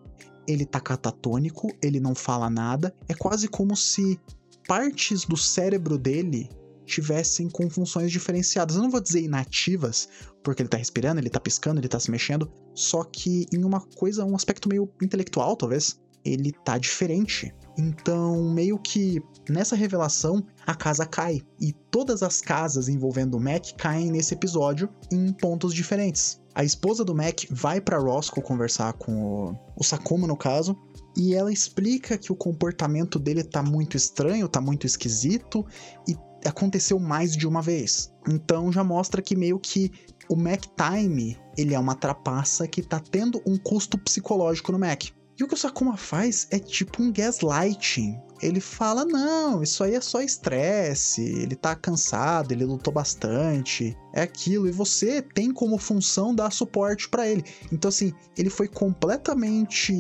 Ele 0.46 0.64
tá 0.64 0.80
catatônico, 0.80 1.68
ele 1.82 2.00
não 2.00 2.14
fala 2.14 2.50
nada. 2.50 2.94
É 3.08 3.14
quase 3.14 3.48
como 3.48 3.76
se 3.76 4.18
partes 4.66 5.24
do 5.24 5.36
cérebro 5.36 5.98
dele 5.98 6.48
tivessem 6.90 7.48
com 7.48 7.70
funções 7.70 8.10
diferenciadas. 8.10 8.76
Eu 8.76 8.82
não 8.82 8.90
vou 8.90 9.00
dizer 9.00 9.22
inativas, 9.22 10.08
porque 10.42 10.62
ele 10.62 10.68
tá 10.68 10.76
respirando, 10.76 11.20
ele 11.20 11.30
tá 11.30 11.40
piscando, 11.40 11.80
ele 11.80 11.88
tá 11.88 12.00
se 12.00 12.10
mexendo, 12.10 12.50
só 12.74 13.04
que 13.04 13.46
em 13.52 13.64
uma 13.64 13.80
coisa, 13.80 14.24
um 14.24 14.34
aspecto 14.34 14.68
meio 14.68 14.90
intelectual, 15.00 15.56
talvez, 15.56 15.98
ele 16.24 16.52
tá 16.64 16.76
diferente. 16.76 17.54
Então, 17.78 18.52
meio 18.52 18.78
que 18.78 19.22
nessa 19.48 19.74
revelação, 19.74 20.44
a 20.66 20.74
casa 20.74 21.06
cai. 21.06 21.40
E 21.58 21.72
todas 21.90 22.22
as 22.22 22.40
casas 22.40 22.88
envolvendo 22.88 23.36
o 23.36 23.40
Mac 23.40 23.72
caem 23.78 24.10
nesse 24.10 24.34
episódio 24.34 24.88
em 25.10 25.32
pontos 25.32 25.72
diferentes. 25.72 26.40
A 26.54 26.64
esposa 26.64 27.04
do 27.04 27.14
Mac 27.14 27.44
vai 27.50 27.80
para 27.80 27.98
Roscoe 27.98 28.42
conversar 28.42 28.92
com 28.94 29.12
o, 29.22 29.58
o 29.76 29.84
Sakuma, 29.84 30.26
no 30.26 30.36
caso, 30.36 30.76
e 31.16 31.34
ela 31.34 31.52
explica 31.52 32.18
que 32.18 32.32
o 32.32 32.36
comportamento 32.36 33.18
dele 33.18 33.42
tá 33.42 33.62
muito 33.62 33.96
estranho, 33.96 34.48
tá 34.48 34.60
muito 34.60 34.86
esquisito 34.86 35.64
e 36.08 36.16
aconteceu 36.44 36.98
mais 36.98 37.36
de 37.36 37.46
uma 37.46 37.62
vez. 37.62 38.12
Então 38.28 38.72
já 38.72 38.84
mostra 38.84 39.22
que 39.22 39.36
meio 39.36 39.58
que 39.58 39.90
o 40.28 40.36
Mac 40.36 40.64
Time, 40.76 41.36
ele 41.56 41.74
é 41.74 41.78
uma 41.78 41.94
trapaça 41.94 42.66
que 42.68 42.82
tá 42.82 43.00
tendo 43.00 43.42
um 43.46 43.56
custo 43.56 43.98
psicológico 43.98 44.72
no 44.72 44.78
Mac. 44.78 45.04
E 45.40 45.42
o 45.42 45.48
que 45.48 45.54
o 45.54 45.56
Sakuma 45.56 45.96
faz 45.96 46.46
é 46.50 46.58
tipo 46.58 47.02
um 47.02 47.10
gaslighting. 47.10 48.20
Ele 48.42 48.60
fala: 48.60 49.06
não, 49.06 49.62
isso 49.62 49.82
aí 49.82 49.94
é 49.94 50.00
só 50.00 50.20
estresse, 50.20 51.22
ele 51.22 51.56
tá 51.56 51.74
cansado, 51.74 52.52
ele 52.52 52.66
lutou 52.66 52.92
bastante, 52.92 53.96
é 54.14 54.20
aquilo, 54.20 54.68
e 54.68 54.70
você 54.70 55.22
tem 55.22 55.50
como 55.50 55.78
função 55.78 56.34
dar 56.34 56.52
suporte 56.52 57.08
para 57.08 57.26
ele. 57.26 57.42
Então, 57.72 57.88
assim, 57.88 58.12
ele 58.36 58.50
foi 58.50 58.68
completamente. 58.68 59.94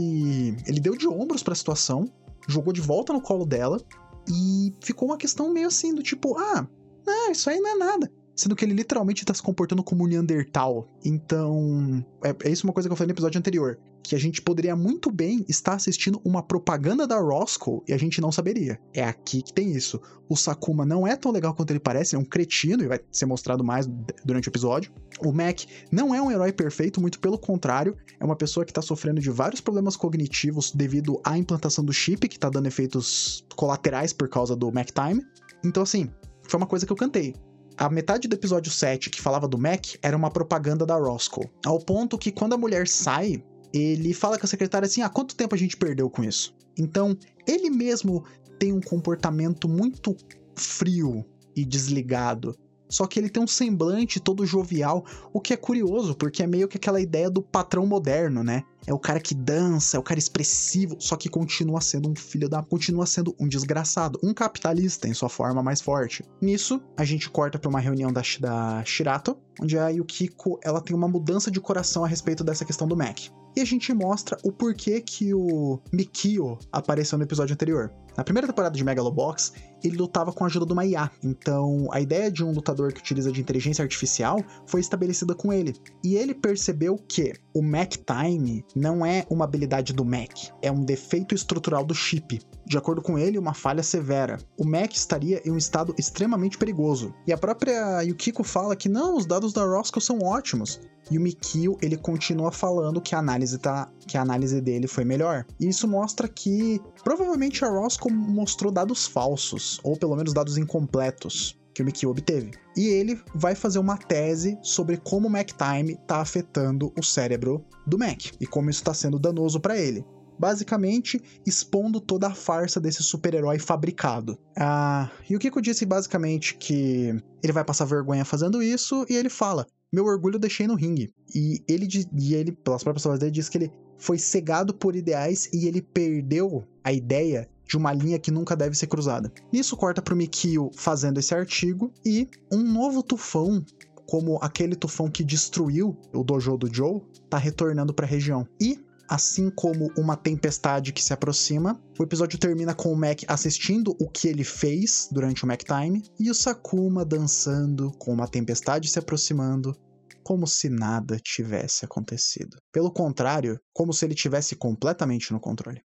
Ele 0.66 0.78
deu 0.78 0.94
de 0.94 1.08
ombros 1.08 1.42
para 1.42 1.54
a 1.54 1.56
situação, 1.56 2.04
jogou 2.46 2.72
de 2.72 2.82
volta 2.82 3.12
no 3.12 3.22
colo 3.22 3.46
dela, 3.46 3.80
e 4.28 4.74
ficou 4.80 5.08
uma 5.08 5.16
questão 5.16 5.50
meio 5.50 5.68
assim, 5.68 5.94
do 5.94 6.02
tipo, 6.02 6.36
ah, 6.38 6.66
não, 7.06 7.30
isso 7.30 7.48
aí 7.48 7.58
não 7.60 7.70
é 7.70 7.74
nada 7.76 8.19
sendo 8.40 8.56
que 8.56 8.64
ele 8.64 8.72
literalmente 8.72 9.22
tá 9.22 9.34
se 9.34 9.42
comportando 9.42 9.84
como 9.84 10.04
um 10.04 10.06
Neandertal. 10.06 10.88
Então, 11.04 12.02
é, 12.24 12.34
é 12.48 12.50
isso 12.50 12.66
uma 12.66 12.72
coisa 12.72 12.88
que 12.88 12.92
eu 12.92 12.96
falei 12.96 13.08
no 13.08 13.12
episódio 13.12 13.38
anterior, 13.38 13.78
que 14.02 14.14
a 14.14 14.18
gente 14.18 14.40
poderia 14.40 14.74
muito 14.74 15.12
bem 15.12 15.44
estar 15.46 15.74
assistindo 15.74 16.18
uma 16.24 16.42
propaganda 16.42 17.06
da 17.06 17.18
Roscoe 17.18 17.82
e 17.86 17.92
a 17.92 17.98
gente 17.98 18.18
não 18.18 18.32
saberia. 18.32 18.80
É 18.94 19.04
aqui 19.04 19.42
que 19.42 19.52
tem 19.52 19.70
isso. 19.72 20.00
O 20.26 20.36
Sakuma 20.36 20.86
não 20.86 21.06
é 21.06 21.16
tão 21.16 21.30
legal 21.30 21.52
quanto 21.54 21.70
ele 21.70 21.78
parece, 21.78 22.16
é 22.16 22.18
um 22.18 22.24
cretino 22.24 22.82
e 22.82 22.86
vai 22.86 22.98
ser 23.12 23.26
mostrado 23.26 23.62
mais 23.62 23.86
durante 24.24 24.48
o 24.48 24.50
episódio. 24.50 24.90
O 25.22 25.32
Mac 25.32 25.60
não 25.92 26.14
é 26.14 26.22
um 26.22 26.30
herói 26.30 26.50
perfeito, 26.50 26.98
muito 26.98 27.20
pelo 27.20 27.38
contrário, 27.38 27.94
é 28.18 28.24
uma 28.24 28.36
pessoa 28.36 28.64
que 28.64 28.72
tá 28.72 28.80
sofrendo 28.80 29.20
de 29.20 29.28
vários 29.28 29.60
problemas 29.60 29.96
cognitivos 29.96 30.72
devido 30.72 31.20
à 31.22 31.36
implantação 31.36 31.84
do 31.84 31.92
chip, 31.92 32.26
que 32.26 32.38
tá 32.38 32.48
dando 32.48 32.68
efeitos 32.68 33.44
colaterais 33.54 34.14
por 34.14 34.30
causa 34.30 34.56
do 34.56 34.72
Mac 34.72 34.88
Time. 34.92 35.22
Então, 35.62 35.82
assim, 35.82 36.10
foi 36.48 36.56
uma 36.56 36.66
coisa 36.66 36.86
que 36.86 36.92
eu 36.92 36.96
cantei 36.96 37.34
a 37.80 37.88
metade 37.88 38.28
do 38.28 38.34
episódio 38.34 38.70
7 38.70 39.08
que 39.08 39.22
falava 39.22 39.48
do 39.48 39.56
Mac 39.56 39.94
era 40.02 40.14
uma 40.14 40.30
propaganda 40.30 40.84
da 40.84 40.96
Roscoe. 40.96 41.48
Ao 41.64 41.78
ponto 41.78 42.18
que 42.18 42.30
quando 42.30 42.52
a 42.52 42.58
mulher 42.58 42.86
sai, 42.86 43.42
ele 43.72 44.12
fala 44.12 44.38
com 44.38 44.44
a 44.44 44.48
secretária 44.48 44.84
assim: 44.84 45.00
ah, 45.00 45.08
quanto 45.08 45.34
tempo 45.34 45.54
a 45.54 45.58
gente 45.58 45.78
perdeu 45.78 46.10
com 46.10 46.22
isso? 46.22 46.54
Então, 46.78 47.16
ele 47.48 47.70
mesmo 47.70 48.22
tem 48.58 48.70
um 48.70 48.82
comportamento 48.82 49.66
muito 49.66 50.14
frio 50.54 51.24
e 51.56 51.64
desligado 51.64 52.54
só 52.90 53.06
que 53.06 53.18
ele 53.18 53.30
tem 53.30 53.42
um 53.42 53.46
semblante 53.46 54.20
todo 54.20 54.44
jovial, 54.44 55.04
o 55.32 55.40
que 55.40 55.54
é 55.54 55.56
curioso, 55.56 56.14
porque 56.14 56.42
é 56.42 56.46
meio 56.46 56.68
que 56.68 56.76
aquela 56.76 57.00
ideia 57.00 57.30
do 57.30 57.40
patrão 57.40 57.86
moderno, 57.86 58.42
né? 58.42 58.64
É 58.86 58.94
o 58.94 58.98
cara 58.98 59.20
que 59.20 59.34
dança, 59.34 59.96
é 59.96 60.00
o 60.00 60.02
cara 60.02 60.18
expressivo, 60.18 60.96
só 60.98 61.16
que 61.16 61.28
continua 61.28 61.80
sendo 61.80 62.10
um 62.10 62.14
filho 62.14 62.48
da. 62.48 62.62
continua 62.62 63.06
sendo 63.06 63.34
um 63.38 63.46
desgraçado, 63.46 64.18
um 64.22 64.32
capitalista 64.32 65.06
em 65.06 65.14
sua 65.14 65.28
forma 65.28 65.62
mais 65.62 65.80
forte. 65.80 66.24
Nisso, 66.40 66.80
a 66.96 67.04
gente 67.04 67.28
corta 67.28 67.58
para 67.58 67.68
uma 67.68 67.80
reunião 67.80 68.12
da, 68.12 68.22
da 68.40 68.84
Shirato, 68.84 69.36
onde 69.60 69.78
a 69.78 69.88
Yukiko 69.88 70.58
ela 70.62 70.80
tem 70.80 70.96
uma 70.96 71.08
mudança 71.08 71.50
de 71.50 71.60
coração 71.60 72.04
a 72.04 72.08
respeito 72.08 72.42
dessa 72.42 72.64
questão 72.64 72.88
do 72.88 72.96
Mac 72.96 73.30
e 73.56 73.60
a 73.60 73.64
gente 73.64 73.92
mostra 73.92 74.38
o 74.44 74.52
porquê 74.52 75.00
que 75.00 75.34
o 75.34 75.80
Mikio 75.92 76.58
apareceu 76.70 77.18
no 77.18 77.24
episódio 77.24 77.52
anterior. 77.52 77.92
Na 78.16 78.24
primeira 78.24 78.46
temporada 78.46 78.76
de 78.76 78.84
Megalobox, 78.84 79.52
ele 79.82 79.96
lutava 79.96 80.32
com 80.32 80.44
a 80.44 80.46
ajuda 80.46 80.66
de 80.66 80.72
uma 80.72 80.84
IA. 80.84 81.10
Então, 81.22 81.88
a 81.90 82.00
ideia 82.00 82.30
de 82.30 82.44
um 82.44 82.52
lutador 82.52 82.92
que 82.92 83.00
utiliza 83.00 83.32
de 83.32 83.40
inteligência 83.40 83.82
artificial 83.82 84.42
foi 84.66 84.80
estabelecida 84.80 85.34
com 85.34 85.52
ele. 85.52 85.74
E 86.04 86.16
ele 86.16 86.34
percebeu 86.34 86.96
que 86.96 87.34
o 87.54 87.62
Mac 87.62 87.94
Time 87.96 88.64
não 88.74 89.04
é 89.04 89.26
uma 89.28 89.44
habilidade 89.44 89.92
do 89.92 90.04
Mac, 90.04 90.30
é 90.62 90.70
um 90.70 90.84
defeito 90.84 91.34
estrutural 91.34 91.84
do 91.84 91.94
chip. 91.94 92.40
De 92.66 92.78
acordo 92.78 93.02
com 93.02 93.18
ele, 93.18 93.38
uma 93.38 93.54
falha 93.54 93.82
severa. 93.82 94.38
O 94.56 94.64
Mac 94.64 94.92
estaria 94.94 95.42
em 95.44 95.50
um 95.50 95.56
estado 95.56 95.94
extremamente 95.98 96.56
perigoso. 96.56 97.12
E 97.26 97.32
a 97.32 97.38
própria 97.38 98.02
Yukiko 98.02 98.44
fala 98.44 98.76
que 98.76 98.88
não, 98.88 99.16
os 99.16 99.26
dados 99.26 99.52
da 99.52 99.64
Roscoe 99.64 100.00
são 100.00 100.18
ótimos. 100.20 100.80
E 101.10 101.18
o 101.18 101.20
Mikio, 101.20 101.76
ele 101.82 101.96
continua 101.96 102.52
falando 102.52 103.00
que 103.00 103.14
a 103.14 103.18
análise 103.18 103.58
tá, 103.58 103.90
que 104.06 104.16
a 104.16 104.22
análise 104.22 104.60
dele 104.60 104.86
foi 104.86 105.04
melhor. 105.04 105.44
E 105.58 105.66
isso 105.66 105.88
mostra 105.88 106.28
que 106.28 106.80
provavelmente 107.02 107.64
a 107.64 107.68
Roscoe 107.68 108.12
mostrou 108.12 108.70
dados 108.70 109.06
falsos, 109.06 109.80
ou 109.82 109.96
pelo 109.96 110.14
menos 110.14 110.32
dados 110.32 110.56
incompletos 110.56 111.59
que 111.74 111.82
o 111.82 111.84
Mikio 111.84 112.10
obteve. 112.10 112.50
E 112.76 112.88
ele 112.88 113.20
vai 113.34 113.54
fazer 113.54 113.78
uma 113.78 113.96
tese 113.96 114.58
sobre 114.62 114.96
como 114.96 115.28
o 115.28 115.30
Mac 115.30 115.50
Time 115.50 115.92
está 115.92 116.20
afetando 116.20 116.92
o 116.98 117.02
cérebro 117.02 117.64
do 117.86 117.98
Mac 117.98 118.26
e 118.40 118.46
como 118.46 118.70
isso 118.70 118.80
está 118.80 118.94
sendo 118.94 119.18
danoso 119.18 119.60
para 119.60 119.78
ele 119.78 120.04
basicamente 120.40 121.20
expondo 121.46 122.00
toda 122.00 122.28
a 122.28 122.34
farsa 122.34 122.80
desse 122.80 123.02
super-herói 123.02 123.58
fabricado. 123.58 124.38
Ah, 124.56 125.10
e 125.28 125.36
o 125.36 125.38
Kiko 125.38 125.60
disse 125.60 125.84
basicamente 125.84 126.56
que 126.56 127.14
ele 127.42 127.52
vai 127.52 127.62
passar 127.62 127.84
vergonha 127.84 128.24
fazendo 128.24 128.62
isso 128.62 129.04
e 129.10 129.16
ele 129.16 129.28
fala: 129.28 129.66
Meu 129.92 130.06
orgulho 130.06 130.36
eu 130.36 130.40
deixei 130.40 130.66
no 130.66 130.74
ringue. 130.74 131.12
E 131.34 131.62
ele, 131.68 131.86
e 132.18 132.34
ele 132.34 132.52
pelas 132.52 132.82
próprias 132.82 133.02
palavras 133.02 133.20
dele, 133.20 133.32
diz 133.32 133.50
que 133.50 133.58
ele 133.58 133.70
foi 133.98 134.16
cegado 134.16 134.72
por 134.72 134.96
ideais 134.96 135.46
e 135.52 135.68
ele 135.68 135.82
perdeu 135.82 136.64
a 136.82 136.90
ideia 136.90 137.46
de 137.70 137.76
uma 137.76 137.92
linha 137.92 138.18
que 138.18 138.32
nunca 138.32 138.56
deve 138.56 138.76
ser 138.76 138.88
cruzada. 138.88 139.32
Nisso 139.52 139.76
corta 139.76 140.02
pro 140.02 140.16
Mikio 140.16 140.70
fazendo 140.76 141.18
esse 141.18 141.32
artigo 141.32 141.92
e 142.04 142.28
um 142.52 142.64
novo 142.64 143.00
tufão 143.00 143.64
como 144.06 144.40
aquele 144.42 144.74
tufão 144.74 145.08
que 145.08 145.22
destruiu 145.22 145.96
o 146.12 146.24
dojo 146.24 146.56
do 146.56 146.74
Joe, 146.74 147.00
tá 147.30 147.38
retornando 147.38 147.94
para 147.94 148.04
a 148.04 148.08
região. 148.08 148.44
E 148.60 148.76
assim 149.08 149.50
como 149.50 149.88
uma 149.96 150.16
tempestade 150.16 150.92
que 150.92 151.02
se 151.02 151.12
aproxima. 151.12 151.80
O 151.96 152.02
episódio 152.02 152.38
termina 152.38 152.74
com 152.74 152.92
o 152.92 152.96
Mac 152.96 153.22
assistindo 153.28 153.96
o 154.00 154.08
que 154.08 154.26
ele 154.26 154.42
fez 154.44 155.08
durante 155.12 155.44
o 155.44 155.46
Mac 155.46 155.62
Time 155.62 156.02
e 156.18 156.28
o 156.28 156.34
Sakuma 156.34 157.04
dançando 157.04 157.92
com 157.98 158.12
uma 158.12 158.26
tempestade 158.26 158.88
se 158.88 158.98
aproximando, 158.98 159.76
como 160.24 160.46
se 160.46 160.68
nada 160.68 161.16
tivesse 161.20 161.84
acontecido. 161.84 162.56
Pelo 162.72 162.90
contrário, 162.92 163.60
como 163.72 163.92
se 163.92 164.04
ele 164.04 164.14
tivesse 164.14 164.56
completamente 164.56 165.32
no 165.32 165.40
controle. 165.40 165.82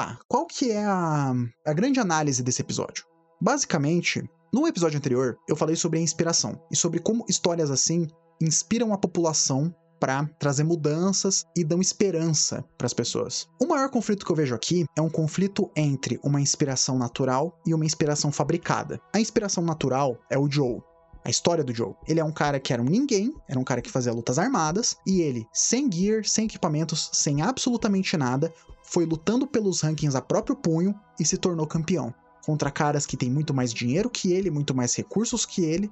Tá, 0.00 0.18
qual 0.26 0.46
que 0.46 0.70
é 0.70 0.82
a, 0.82 1.34
a 1.66 1.72
grande 1.74 2.00
análise 2.00 2.42
desse 2.42 2.62
episódio? 2.62 3.04
Basicamente, 3.38 4.26
no 4.50 4.66
episódio 4.66 4.96
anterior, 4.96 5.36
eu 5.46 5.54
falei 5.54 5.76
sobre 5.76 5.98
a 5.98 6.02
inspiração 6.02 6.58
e 6.72 6.74
sobre 6.74 7.00
como 7.00 7.26
histórias 7.28 7.70
assim 7.70 8.08
inspiram 8.40 8.94
a 8.94 8.98
população 8.98 9.74
para 10.00 10.24
trazer 10.38 10.64
mudanças 10.64 11.44
e 11.54 11.62
dão 11.62 11.82
esperança 11.82 12.64
para 12.78 12.86
as 12.86 12.94
pessoas. 12.94 13.46
O 13.60 13.66
maior 13.66 13.90
conflito 13.90 14.24
que 14.24 14.32
eu 14.32 14.36
vejo 14.36 14.54
aqui 14.54 14.86
é 14.96 15.02
um 15.02 15.10
conflito 15.10 15.70
entre 15.76 16.18
uma 16.24 16.40
inspiração 16.40 16.96
natural 16.96 17.60
e 17.66 17.74
uma 17.74 17.84
inspiração 17.84 18.32
fabricada. 18.32 18.98
A 19.14 19.20
inspiração 19.20 19.62
natural 19.62 20.18
é 20.30 20.38
o 20.38 20.50
Joe, 20.50 20.80
a 21.22 21.28
história 21.28 21.62
do 21.62 21.74
Joe. 21.74 21.94
Ele 22.08 22.20
é 22.20 22.24
um 22.24 22.32
cara 22.32 22.58
que 22.58 22.72
era 22.72 22.80
um 22.80 22.86
ninguém, 22.86 23.34
era 23.46 23.60
um 23.60 23.64
cara 23.64 23.82
que 23.82 23.90
fazia 23.90 24.14
lutas 24.14 24.38
armadas, 24.38 24.96
e 25.06 25.20
ele, 25.20 25.46
sem 25.52 25.92
gear, 25.92 26.24
sem 26.24 26.46
equipamentos, 26.46 27.10
sem 27.12 27.42
absolutamente 27.42 28.16
nada, 28.16 28.50
foi 28.90 29.06
lutando 29.06 29.46
pelos 29.46 29.80
rankings 29.82 30.16
a 30.16 30.20
próprio 30.20 30.56
punho 30.56 30.94
e 31.18 31.24
se 31.24 31.38
tornou 31.38 31.66
campeão. 31.66 32.12
Contra 32.44 32.70
caras 32.70 33.06
que 33.06 33.16
têm 33.16 33.30
muito 33.30 33.54
mais 33.54 33.72
dinheiro 33.72 34.10
que 34.10 34.32
ele, 34.32 34.50
muito 34.50 34.74
mais 34.74 34.94
recursos 34.96 35.46
que 35.46 35.64
ele, 35.64 35.90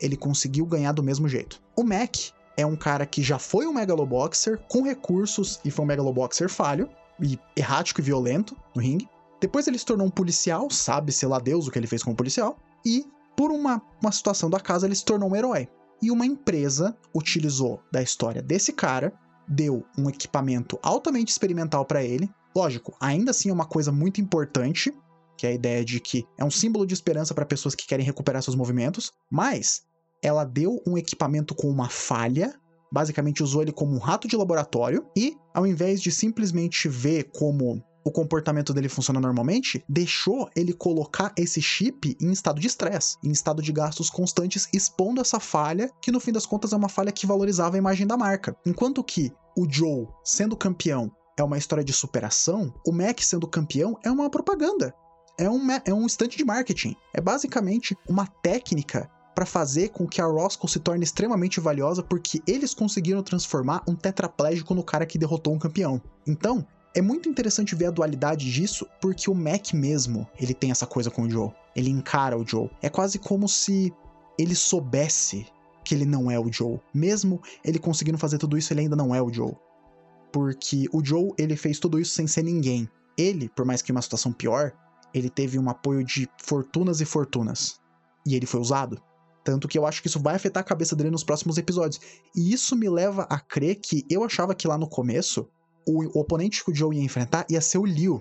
ele 0.00 0.16
conseguiu 0.16 0.64
ganhar 0.64 0.92
do 0.92 1.02
mesmo 1.02 1.28
jeito. 1.28 1.60
O 1.76 1.82
Mac 1.82 2.16
é 2.56 2.64
um 2.64 2.76
cara 2.76 3.04
que 3.04 3.22
já 3.22 3.40
foi 3.40 3.66
um 3.66 3.72
megaloboxer 3.72 4.58
com 4.68 4.82
recursos 4.82 5.60
e 5.64 5.70
foi 5.70 5.84
um 5.84 5.88
megaloboxer 5.88 6.48
falho 6.48 6.88
e 7.20 7.36
errático 7.56 8.00
e 8.00 8.04
violento 8.04 8.56
no 8.72 8.80
ringue. 8.80 9.08
Depois 9.40 9.66
ele 9.66 9.78
se 9.78 9.84
tornou 9.84 10.06
um 10.06 10.10
policial, 10.10 10.70
sabe, 10.70 11.10
sei 11.10 11.28
lá 11.28 11.40
Deus 11.40 11.66
o 11.66 11.72
que 11.72 11.78
ele 11.78 11.86
fez 11.88 12.04
como 12.04 12.16
policial, 12.16 12.56
e 12.86 13.04
por 13.36 13.50
uma, 13.50 13.82
uma 14.00 14.12
situação 14.12 14.48
da 14.48 14.60
casa, 14.60 14.86
ele 14.86 14.94
se 14.94 15.04
tornou 15.04 15.30
um 15.30 15.36
herói. 15.36 15.68
E 16.00 16.10
uma 16.10 16.26
empresa 16.26 16.96
utilizou 17.12 17.80
da 17.90 18.00
história 18.00 18.42
desse 18.42 18.72
cara, 18.72 19.12
deu 19.48 19.84
um 19.96 20.08
equipamento 20.08 20.78
altamente 20.82 21.32
experimental 21.32 21.84
para 21.84 22.02
ele. 22.04 22.30
Lógico, 22.54 22.96
ainda 23.00 23.30
assim 23.30 23.50
é 23.50 23.52
uma 23.52 23.66
coisa 23.66 23.90
muito 23.90 24.20
importante, 24.20 24.92
que 25.36 25.46
é 25.46 25.50
a 25.50 25.54
ideia 25.54 25.84
de 25.84 26.00
que 26.00 26.26
é 26.36 26.44
um 26.44 26.50
símbolo 26.50 26.86
de 26.86 26.94
esperança 26.94 27.34
para 27.34 27.46
pessoas 27.46 27.74
que 27.74 27.86
querem 27.86 28.04
recuperar 28.04 28.42
seus 28.42 28.56
movimentos, 28.56 29.12
mas 29.30 29.82
ela 30.22 30.44
deu 30.44 30.82
um 30.86 30.98
equipamento 30.98 31.54
com 31.54 31.68
uma 31.68 31.88
falha, 31.88 32.54
basicamente 32.92 33.42
usou 33.42 33.62
ele 33.62 33.72
como 33.72 33.94
um 33.94 33.98
rato 33.98 34.26
de 34.26 34.36
laboratório, 34.36 35.06
e 35.16 35.36
ao 35.54 35.66
invés 35.66 36.02
de 36.02 36.10
simplesmente 36.10 36.88
ver 36.88 37.30
como 37.30 37.82
o 38.08 38.10
comportamento 38.10 38.72
dele 38.72 38.88
funciona 38.88 39.20
normalmente, 39.20 39.84
deixou 39.86 40.48
ele 40.56 40.72
colocar 40.72 41.30
esse 41.36 41.60
chip 41.60 42.16
em 42.18 42.32
estado 42.32 42.58
de 42.58 42.66
estresse, 42.66 43.18
em 43.22 43.30
estado 43.30 43.60
de 43.60 43.70
gastos 43.70 44.08
constantes, 44.08 44.66
expondo 44.72 45.20
essa 45.20 45.38
falha, 45.38 45.90
que 46.00 46.10
no 46.10 46.18
fim 46.18 46.32
das 46.32 46.46
contas 46.46 46.72
é 46.72 46.76
uma 46.76 46.88
falha 46.88 47.12
que 47.12 47.26
valorizava 47.26 47.76
a 47.76 47.78
imagem 47.78 48.06
da 48.06 48.16
marca. 48.16 48.56
Enquanto 48.64 49.04
que 49.04 49.30
o 49.54 49.70
Joe, 49.70 50.08
sendo 50.24 50.56
campeão, 50.56 51.12
é 51.36 51.42
uma 51.42 51.58
história 51.58 51.84
de 51.84 51.92
superação, 51.92 52.72
o 52.86 52.92
Mac 52.92 53.20
sendo 53.20 53.46
campeão 53.46 53.98
é 54.02 54.10
uma 54.10 54.30
propaganda. 54.30 54.94
É 55.38 55.48
um, 55.50 55.60
é 55.70 55.92
um 55.92 56.06
instante 56.06 56.38
de 56.38 56.46
marketing. 56.46 56.96
É 57.12 57.20
basicamente 57.20 57.94
uma 58.08 58.26
técnica 58.26 59.10
para 59.34 59.44
fazer 59.44 59.90
com 59.90 60.08
que 60.08 60.22
a 60.22 60.26
Roscoe 60.26 60.68
se 60.68 60.80
torne 60.80 61.04
extremamente 61.04 61.60
valiosa 61.60 62.02
porque 62.02 62.40
eles 62.46 62.72
conseguiram 62.72 63.22
transformar 63.22 63.82
um 63.86 63.94
tetraplégico 63.94 64.74
no 64.74 64.82
cara 64.82 65.04
que 65.04 65.18
derrotou 65.18 65.52
um 65.52 65.58
campeão. 65.58 66.00
Então, 66.26 66.66
é 66.94 67.02
muito 67.02 67.28
interessante 67.28 67.74
ver 67.74 67.86
a 67.86 67.90
dualidade 67.90 68.50
disso, 68.50 68.86
porque 69.00 69.30
o 69.30 69.34
Mac 69.34 69.72
mesmo, 69.72 70.26
ele 70.38 70.54
tem 70.54 70.70
essa 70.70 70.86
coisa 70.86 71.10
com 71.10 71.22
o 71.22 71.30
Joe. 71.30 71.50
Ele 71.76 71.90
encara 71.90 72.36
o 72.36 72.46
Joe. 72.46 72.70
É 72.82 72.88
quase 72.88 73.18
como 73.18 73.48
se 73.48 73.92
ele 74.38 74.54
soubesse 74.54 75.46
que 75.84 75.94
ele 75.94 76.04
não 76.04 76.30
é 76.30 76.38
o 76.38 76.52
Joe. 76.52 76.80
Mesmo 76.92 77.40
ele 77.64 77.78
conseguindo 77.78 78.18
fazer 78.18 78.38
tudo 78.38 78.56
isso, 78.58 78.72
ele 78.72 78.80
ainda 78.80 78.96
não 78.96 79.14
é 79.14 79.22
o 79.22 79.32
Joe. 79.32 79.54
Porque 80.32 80.86
o 80.92 81.04
Joe, 81.04 81.32
ele 81.38 81.56
fez 81.56 81.78
tudo 81.78 81.98
isso 81.98 82.12
sem 82.12 82.26
ser 82.26 82.42
ninguém. 82.42 82.88
Ele, 83.16 83.48
por 83.48 83.64
mais 83.64 83.82
que 83.82 83.92
uma 83.92 84.02
situação 84.02 84.32
pior, 84.32 84.72
ele 85.12 85.30
teve 85.30 85.58
um 85.58 85.68
apoio 85.68 86.04
de 86.04 86.28
fortunas 86.42 87.00
e 87.00 87.04
fortunas. 87.04 87.80
E 88.26 88.34
ele 88.34 88.46
foi 88.46 88.60
usado. 88.60 89.00
Tanto 89.44 89.66
que 89.66 89.78
eu 89.78 89.86
acho 89.86 90.02
que 90.02 90.08
isso 90.08 90.20
vai 90.20 90.34
afetar 90.34 90.60
a 90.60 90.66
cabeça 90.66 90.94
dele 90.94 91.10
nos 91.10 91.24
próximos 91.24 91.56
episódios. 91.56 92.00
E 92.36 92.52
isso 92.52 92.76
me 92.76 92.88
leva 92.88 93.22
a 93.30 93.40
crer 93.40 93.76
que 93.76 94.04
eu 94.10 94.22
achava 94.22 94.54
que 94.54 94.68
lá 94.68 94.76
no 94.76 94.88
começo 94.88 95.48
o, 95.88 96.18
oponente 96.18 96.64
que 96.64 96.70
o 96.70 96.74
Joe 96.74 96.96
ia 96.96 97.02
enfrentar 97.02 97.46
ia 97.48 97.60
ser 97.60 97.78
o 97.78 97.86
Liu. 97.86 98.20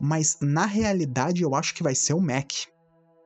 Mas 0.00 0.36
na 0.40 0.66
realidade 0.66 1.42
eu 1.42 1.54
acho 1.54 1.74
que 1.74 1.82
vai 1.82 1.94
ser 1.94 2.14
o 2.14 2.20
Mac. 2.20 2.52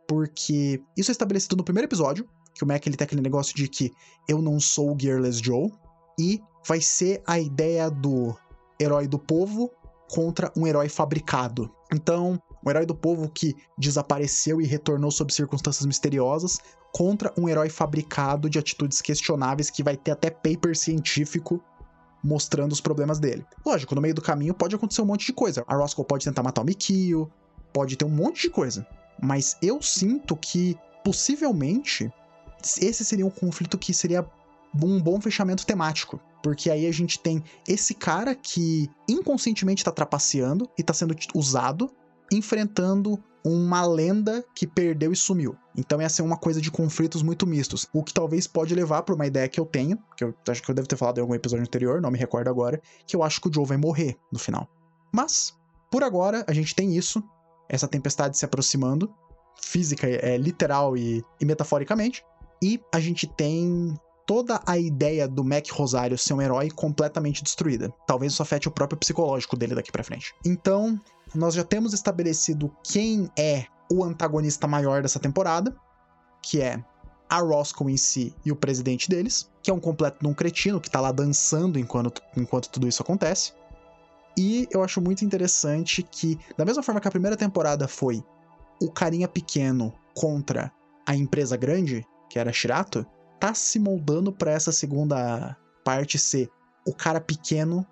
Porque 0.07 0.83
isso 0.97 1.11
é 1.11 1.13
estabelecido 1.13 1.57
no 1.57 1.65
primeiro 1.65 1.89
episódio, 1.89 2.29
que 2.55 2.65
o 2.65 2.67
Mac 2.67 2.87
ele 2.87 2.97
tem 2.97 3.05
aquele 3.05 3.23
negócio 3.23 3.55
de 3.55 3.69
que 3.69 3.93
eu 4.29 4.41
não 4.41 4.61
sou 4.61 4.95
o 4.95 4.99
Gearless 4.99 5.41
Joe. 5.43 5.71
E 6.19 6.41
vai 6.67 6.81
ser 6.81 7.23
a 7.27 7.39
ideia 7.39 7.91
do 7.91 8.37
herói 8.81 9.07
do 9.07 9.19
povo 9.19 9.71
contra 10.11 10.53
um 10.57 10.67
herói 10.67 10.89
fabricado. 10.89 11.71
Então, 11.93 12.41
um 12.65 12.71
herói 12.71 12.85
do 12.85 12.95
povo 12.95 13.29
que 13.29 13.55
desapareceu 13.79 14.61
e 14.61 14.67
retornou 14.67 15.11
sob 15.11 15.33
circunstâncias 15.33 15.87
misteriosas 15.87 16.59
contra 16.93 17.33
um 17.39 17.49
herói 17.49 17.69
fabricado 17.69 18.49
de 18.49 18.59
atitudes 18.59 19.01
questionáveis 19.01 19.71
que 19.71 19.83
vai 19.83 19.97
ter 19.97 20.11
até 20.13 20.31
paper 20.31 20.77
científico 20.77 21.63
mostrando 22.23 22.73
os 22.73 22.81
problemas 22.81 23.19
dele. 23.19 23.47
Lógico, 23.65 23.95
no 23.95 24.01
meio 24.01 24.15
do 24.15 24.23
caminho 24.23 24.55
pode 24.55 24.75
acontecer 24.75 25.03
um 25.03 25.07
monte 25.07 25.27
de 25.27 25.33
coisa. 25.33 25.65
A 25.67 25.75
Roscoe 25.75 26.05
pode 26.05 26.25
tentar 26.25 26.43
matar 26.43 26.63
o 26.63 26.65
Mikio, 26.65 27.31
pode 27.73 27.97
ter 27.97 28.05
um 28.05 28.11
monte 28.11 28.43
de 28.43 28.51
coisa. 28.51 28.87
Mas 29.21 29.57
eu 29.63 29.83
sinto 29.83 30.37
que, 30.37 30.77
possivelmente, 31.05 32.11
esse 32.81 33.05
seria 33.05 33.27
um 33.27 33.31
conflito 33.31 33.79
que 33.79 33.93
seria 33.93 34.27
um 34.75 35.01
bom 35.01 35.21
fechamento 35.21 35.67
temático. 35.67 36.21
Porque 36.43 36.71
aí 36.71 36.87
a 36.87 36.93
gente 36.93 37.19
tem 37.19 37.43
esse 37.67 37.95
cara 37.95 38.35
que 38.35 38.89
inconscientemente 39.09 39.81
está 39.81 39.91
trapaceando 39.91 40.69
e 40.79 40.83
está 40.83 40.93
sendo 40.93 41.17
usado, 41.35 41.91
enfrentando 42.31 43.23
uma 43.45 43.85
lenda 43.85 44.45
que 44.55 44.67
perdeu 44.67 45.13
e 45.13 45.17
sumiu. 45.17 45.57
Então 45.77 46.01
ia 46.01 46.09
ser 46.09 46.23
uma 46.23 46.37
coisa 46.37 46.61
de 46.61 46.71
conflitos 46.71 47.23
muito 47.23 47.47
mistos, 47.47 47.87
o 47.93 48.03
que 48.03 48.13
talvez 48.13 48.47
pode 48.47 48.75
levar 48.75 49.03
para 49.03 49.15
uma 49.15 49.27
ideia 49.27 49.49
que 49.49 49.61
eu 49.61 49.67
tenho, 49.67 49.99
que 50.17 50.25
eu 50.25 50.35
acho 50.49 50.63
que 50.63 50.71
eu 50.71 50.75
devo 50.75 50.89
ter 50.89 50.97
falado 50.97 51.19
em 51.19 51.21
algum 51.21 51.35
episódio 51.35 51.65
anterior, 51.65 52.01
não 52.01 52.11
me 52.11 52.19
recordo 52.19 52.49
agora, 52.49 52.81
que 53.07 53.15
eu 53.15 53.23
acho 53.23 53.41
que 53.41 53.49
o 53.49 53.53
Joe 53.53 53.67
vai 53.67 53.77
morrer 53.77 54.17
no 54.33 54.39
final. 54.39 54.69
Mas, 55.13 55.57
por 55.91 56.03
agora, 56.03 56.45
a 56.47 56.53
gente 56.53 56.75
tem 56.75 56.97
isso, 56.97 57.23
essa 57.69 57.89
tempestade 57.89 58.37
se 58.37 58.45
aproximando, 58.45 59.13
física, 59.61 60.07
é, 60.07 60.37
literal 60.37 60.97
e, 60.97 61.25
e 61.41 61.45
metaforicamente, 61.45 62.25
e 62.63 62.81
a 62.93 63.01
gente 63.01 63.27
tem 63.27 63.95
toda 64.29 64.61
a 64.67 64.77
ideia 64.77 65.27
do 65.27 65.43
Mac 65.43 65.67
Rosário 65.71 66.19
ser 66.19 66.35
um 66.35 66.43
herói 66.43 66.71
completamente 66.71 67.43
destruída. 67.43 67.91
Talvez 68.07 68.33
isso 68.35 68.43
afete 68.43 68.69
o 68.69 68.71
próprio 68.71 68.99
psicológico 68.99 69.57
dele 69.57 69.75
daqui 69.75 69.91
para 69.91 70.05
frente. 70.05 70.35
Então, 70.45 71.01
nós 71.39 71.55
já 71.55 71.63
temos 71.63 71.95
estabelecido 71.95 72.75
quem 72.83 73.31
é 73.39 73.67
o 73.91 74.03
antagonista 74.03 74.67
maior 74.67 75.03
dessa 75.03 75.21
temporada, 75.21 75.75
que 76.43 76.61
é 76.61 76.83
a 77.31 77.39
Roscoe 77.39 77.93
em 77.93 77.97
si 77.97 78.35
e 78.45 78.51
o 78.51 78.57
presidente 78.57 79.09
deles, 79.09 79.49
que 79.63 79.71
é 79.71 79.75
um 79.75 79.79
completo 79.79 80.19
num 80.21 80.35
cretino 80.35 80.81
que 80.81 80.91
tá 80.91 81.01
lá 81.01 81.13
dançando 81.13 81.79
enquanto, 81.79 82.21
enquanto 82.37 82.69
tudo 82.69 82.89
isso 82.89 83.03
acontece. 83.03 83.53
E 84.37 84.67
eu 84.71 84.83
acho 84.83 85.01
muito 85.01 85.25
interessante 85.25 86.03
que, 86.03 86.39
da 86.57 86.65
mesma 86.65 86.83
forma 86.83 87.01
que 87.01 87.09
a 87.09 87.11
primeira 87.11 87.37
temporada 87.37 87.87
foi 87.87 88.23
o 88.83 88.91
carinha 88.91 89.29
pequeno 89.29 89.93
contra 90.15 90.73
a 91.07 91.15
empresa 91.15 91.57
grande, 91.57 92.05
que 92.29 92.39
era 92.39 92.53
Shirato, 92.53 93.07
tá 93.39 93.55
se 93.55 93.79
moldando 93.79 94.33
para 94.33 94.51
essa 94.51 94.73
segunda 94.73 95.57
parte 95.85 96.19
ser 96.19 96.51
o 96.85 96.93
cara 96.93 97.21
pequeno, 97.21 97.87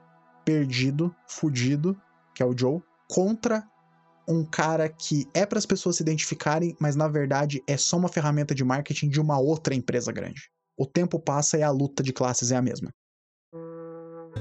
perdido, 0.44 1.14
fudido, 1.28 1.96
que 2.34 2.42
é 2.42 2.46
o 2.46 2.56
Joe, 2.56 2.80
contra 3.08 3.64
um 4.28 4.44
cara 4.44 4.88
que 4.88 5.28
é 5.32 5.46
para 5.46 5.58
as 5.58 5.66
pessoas 5.66 5.96
se 5.96 6.02
identificarem, 6.02 6.76
mas 6.80 6.96
na 6.96 7.06
verdade 7.06 7.62
é 7.66 7.76
só 7.76 7.96
uma 7.96 8.08
ferramenta 8.08 8.54
de 8.54 8.64
marketing 8.64 9.08
de 9.08 9.20
uma 9.20 9.38
outra 9.38 9.74
empresa 9.74 10.10
grande. 10.10 10.50
O 10.76 10.84
tempo 10.84 11.18
passa 11.18 11.56
e 11.56 11.62
a 11.62 11.70
luta 11.70 12.02
de 12.02 12.12
classes 12.12 12.50
é 12.50 12.56
a 12.56 12.62
mesma. 12.62 12.90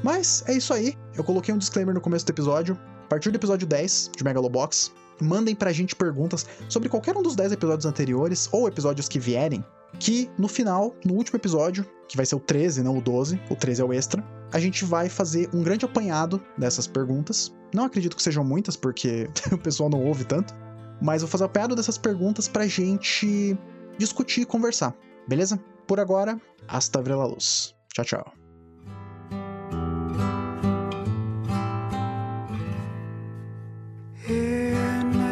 Mas 0.03 0.43
é 0.47 0.53
isso 0.53 0.73
aí. 0.73 0.93
Eu 1.15 1.23
coloquei 1.23 1.53
um 1.53 1.57
disclaimer 1.57 1.93
no 1.93 2.01
começo 2.01 2.25
do 2.25 2.31
episódio. 2.31 2.77
A 3.05 3.07
partir 3.07 3.31
do 3.31 3.37
episódio 3.37 3.67
10 3.67 4.11
de 4.17 4.23
Megalobox, 4.23 4.91
mandem 5.21 5.55
pra 5.55 5.71
gente 5.71 5.95
perguntas 5.95 6.45
sobre 6.67 6.89
qualquer 6.89 7.15
um 7.15 7.21
dos 7.21 7.35
10 7.35 7.53
episódios 7.53 7.85
anteriores 7.85 8.49
ou 8.51 8.67
episódios 8.67 9.07
que 9.07 9.19
vierem 9.19 9.63
que 9.99 10.29
no 10.37 10.47
final, 10.47 10.95
no 11.05 11.13
último 11.13 11.37
episódio, 11.37 11.85
que 12.07 12.17
vai 12.17 12.25
ser 12.25 12.35
o 12.35 12.39
13, 12.39 12.83
não 12.83 12.97
o 12.97 13.01
12, 13.01 13.39
o 13.49 13.55
13 13.55 13.81
é 13.81 13.85
o 13.85 13.93
extra, 13.93 14.23
a 14.51 14.59
gente 14.59 14.85
vai 14.85 15.09
fazer 15.09 15.49
um 15.53 15.63
grande 15.63 15.85
apanhado 15.85 16.41
dessas 16.57 16.87
perguntas. 16.87 17.53
Não 17.75 17.83
acredito 17.83 18.15
que 18.15 18.23
sejam 18.23 18.43
muitas, 18.43 18.77
porque 18.77 19.29
o 19.51 19.57
pessoal 19.57 19.89
não 19.89 20.01
ouve 20.01 20.23
tanto, 20.23 20.55
mas 21.01 21.21
vou 21.21 21.29
fazer 21.29 21.43
um 21.43 21.47
apanhado 21.47 21.75
dessas 21.75 21.97
perguntas 21.97 22.47
pra 22.47 22.65
gente 22.65 23.57
discutir 23.97 24.41
e 24.41 24.45
conversar, 24.45 24.95
beleza? 25.27 25.59
Por 25.85 25.99
agora, 25.99 26.39
hasta 26.69 27.01
ver 27.01 27.15
la 27.15 27.25
luz. 27.25 27.75
Tchau, 27.93 28.05
tchau. 28.05 28.33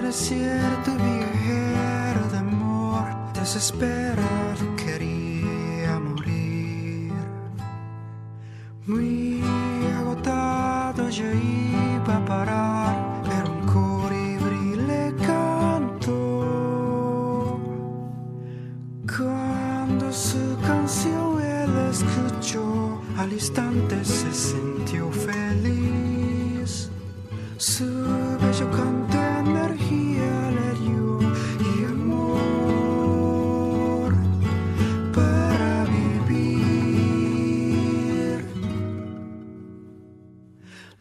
desierto 0.03 0.93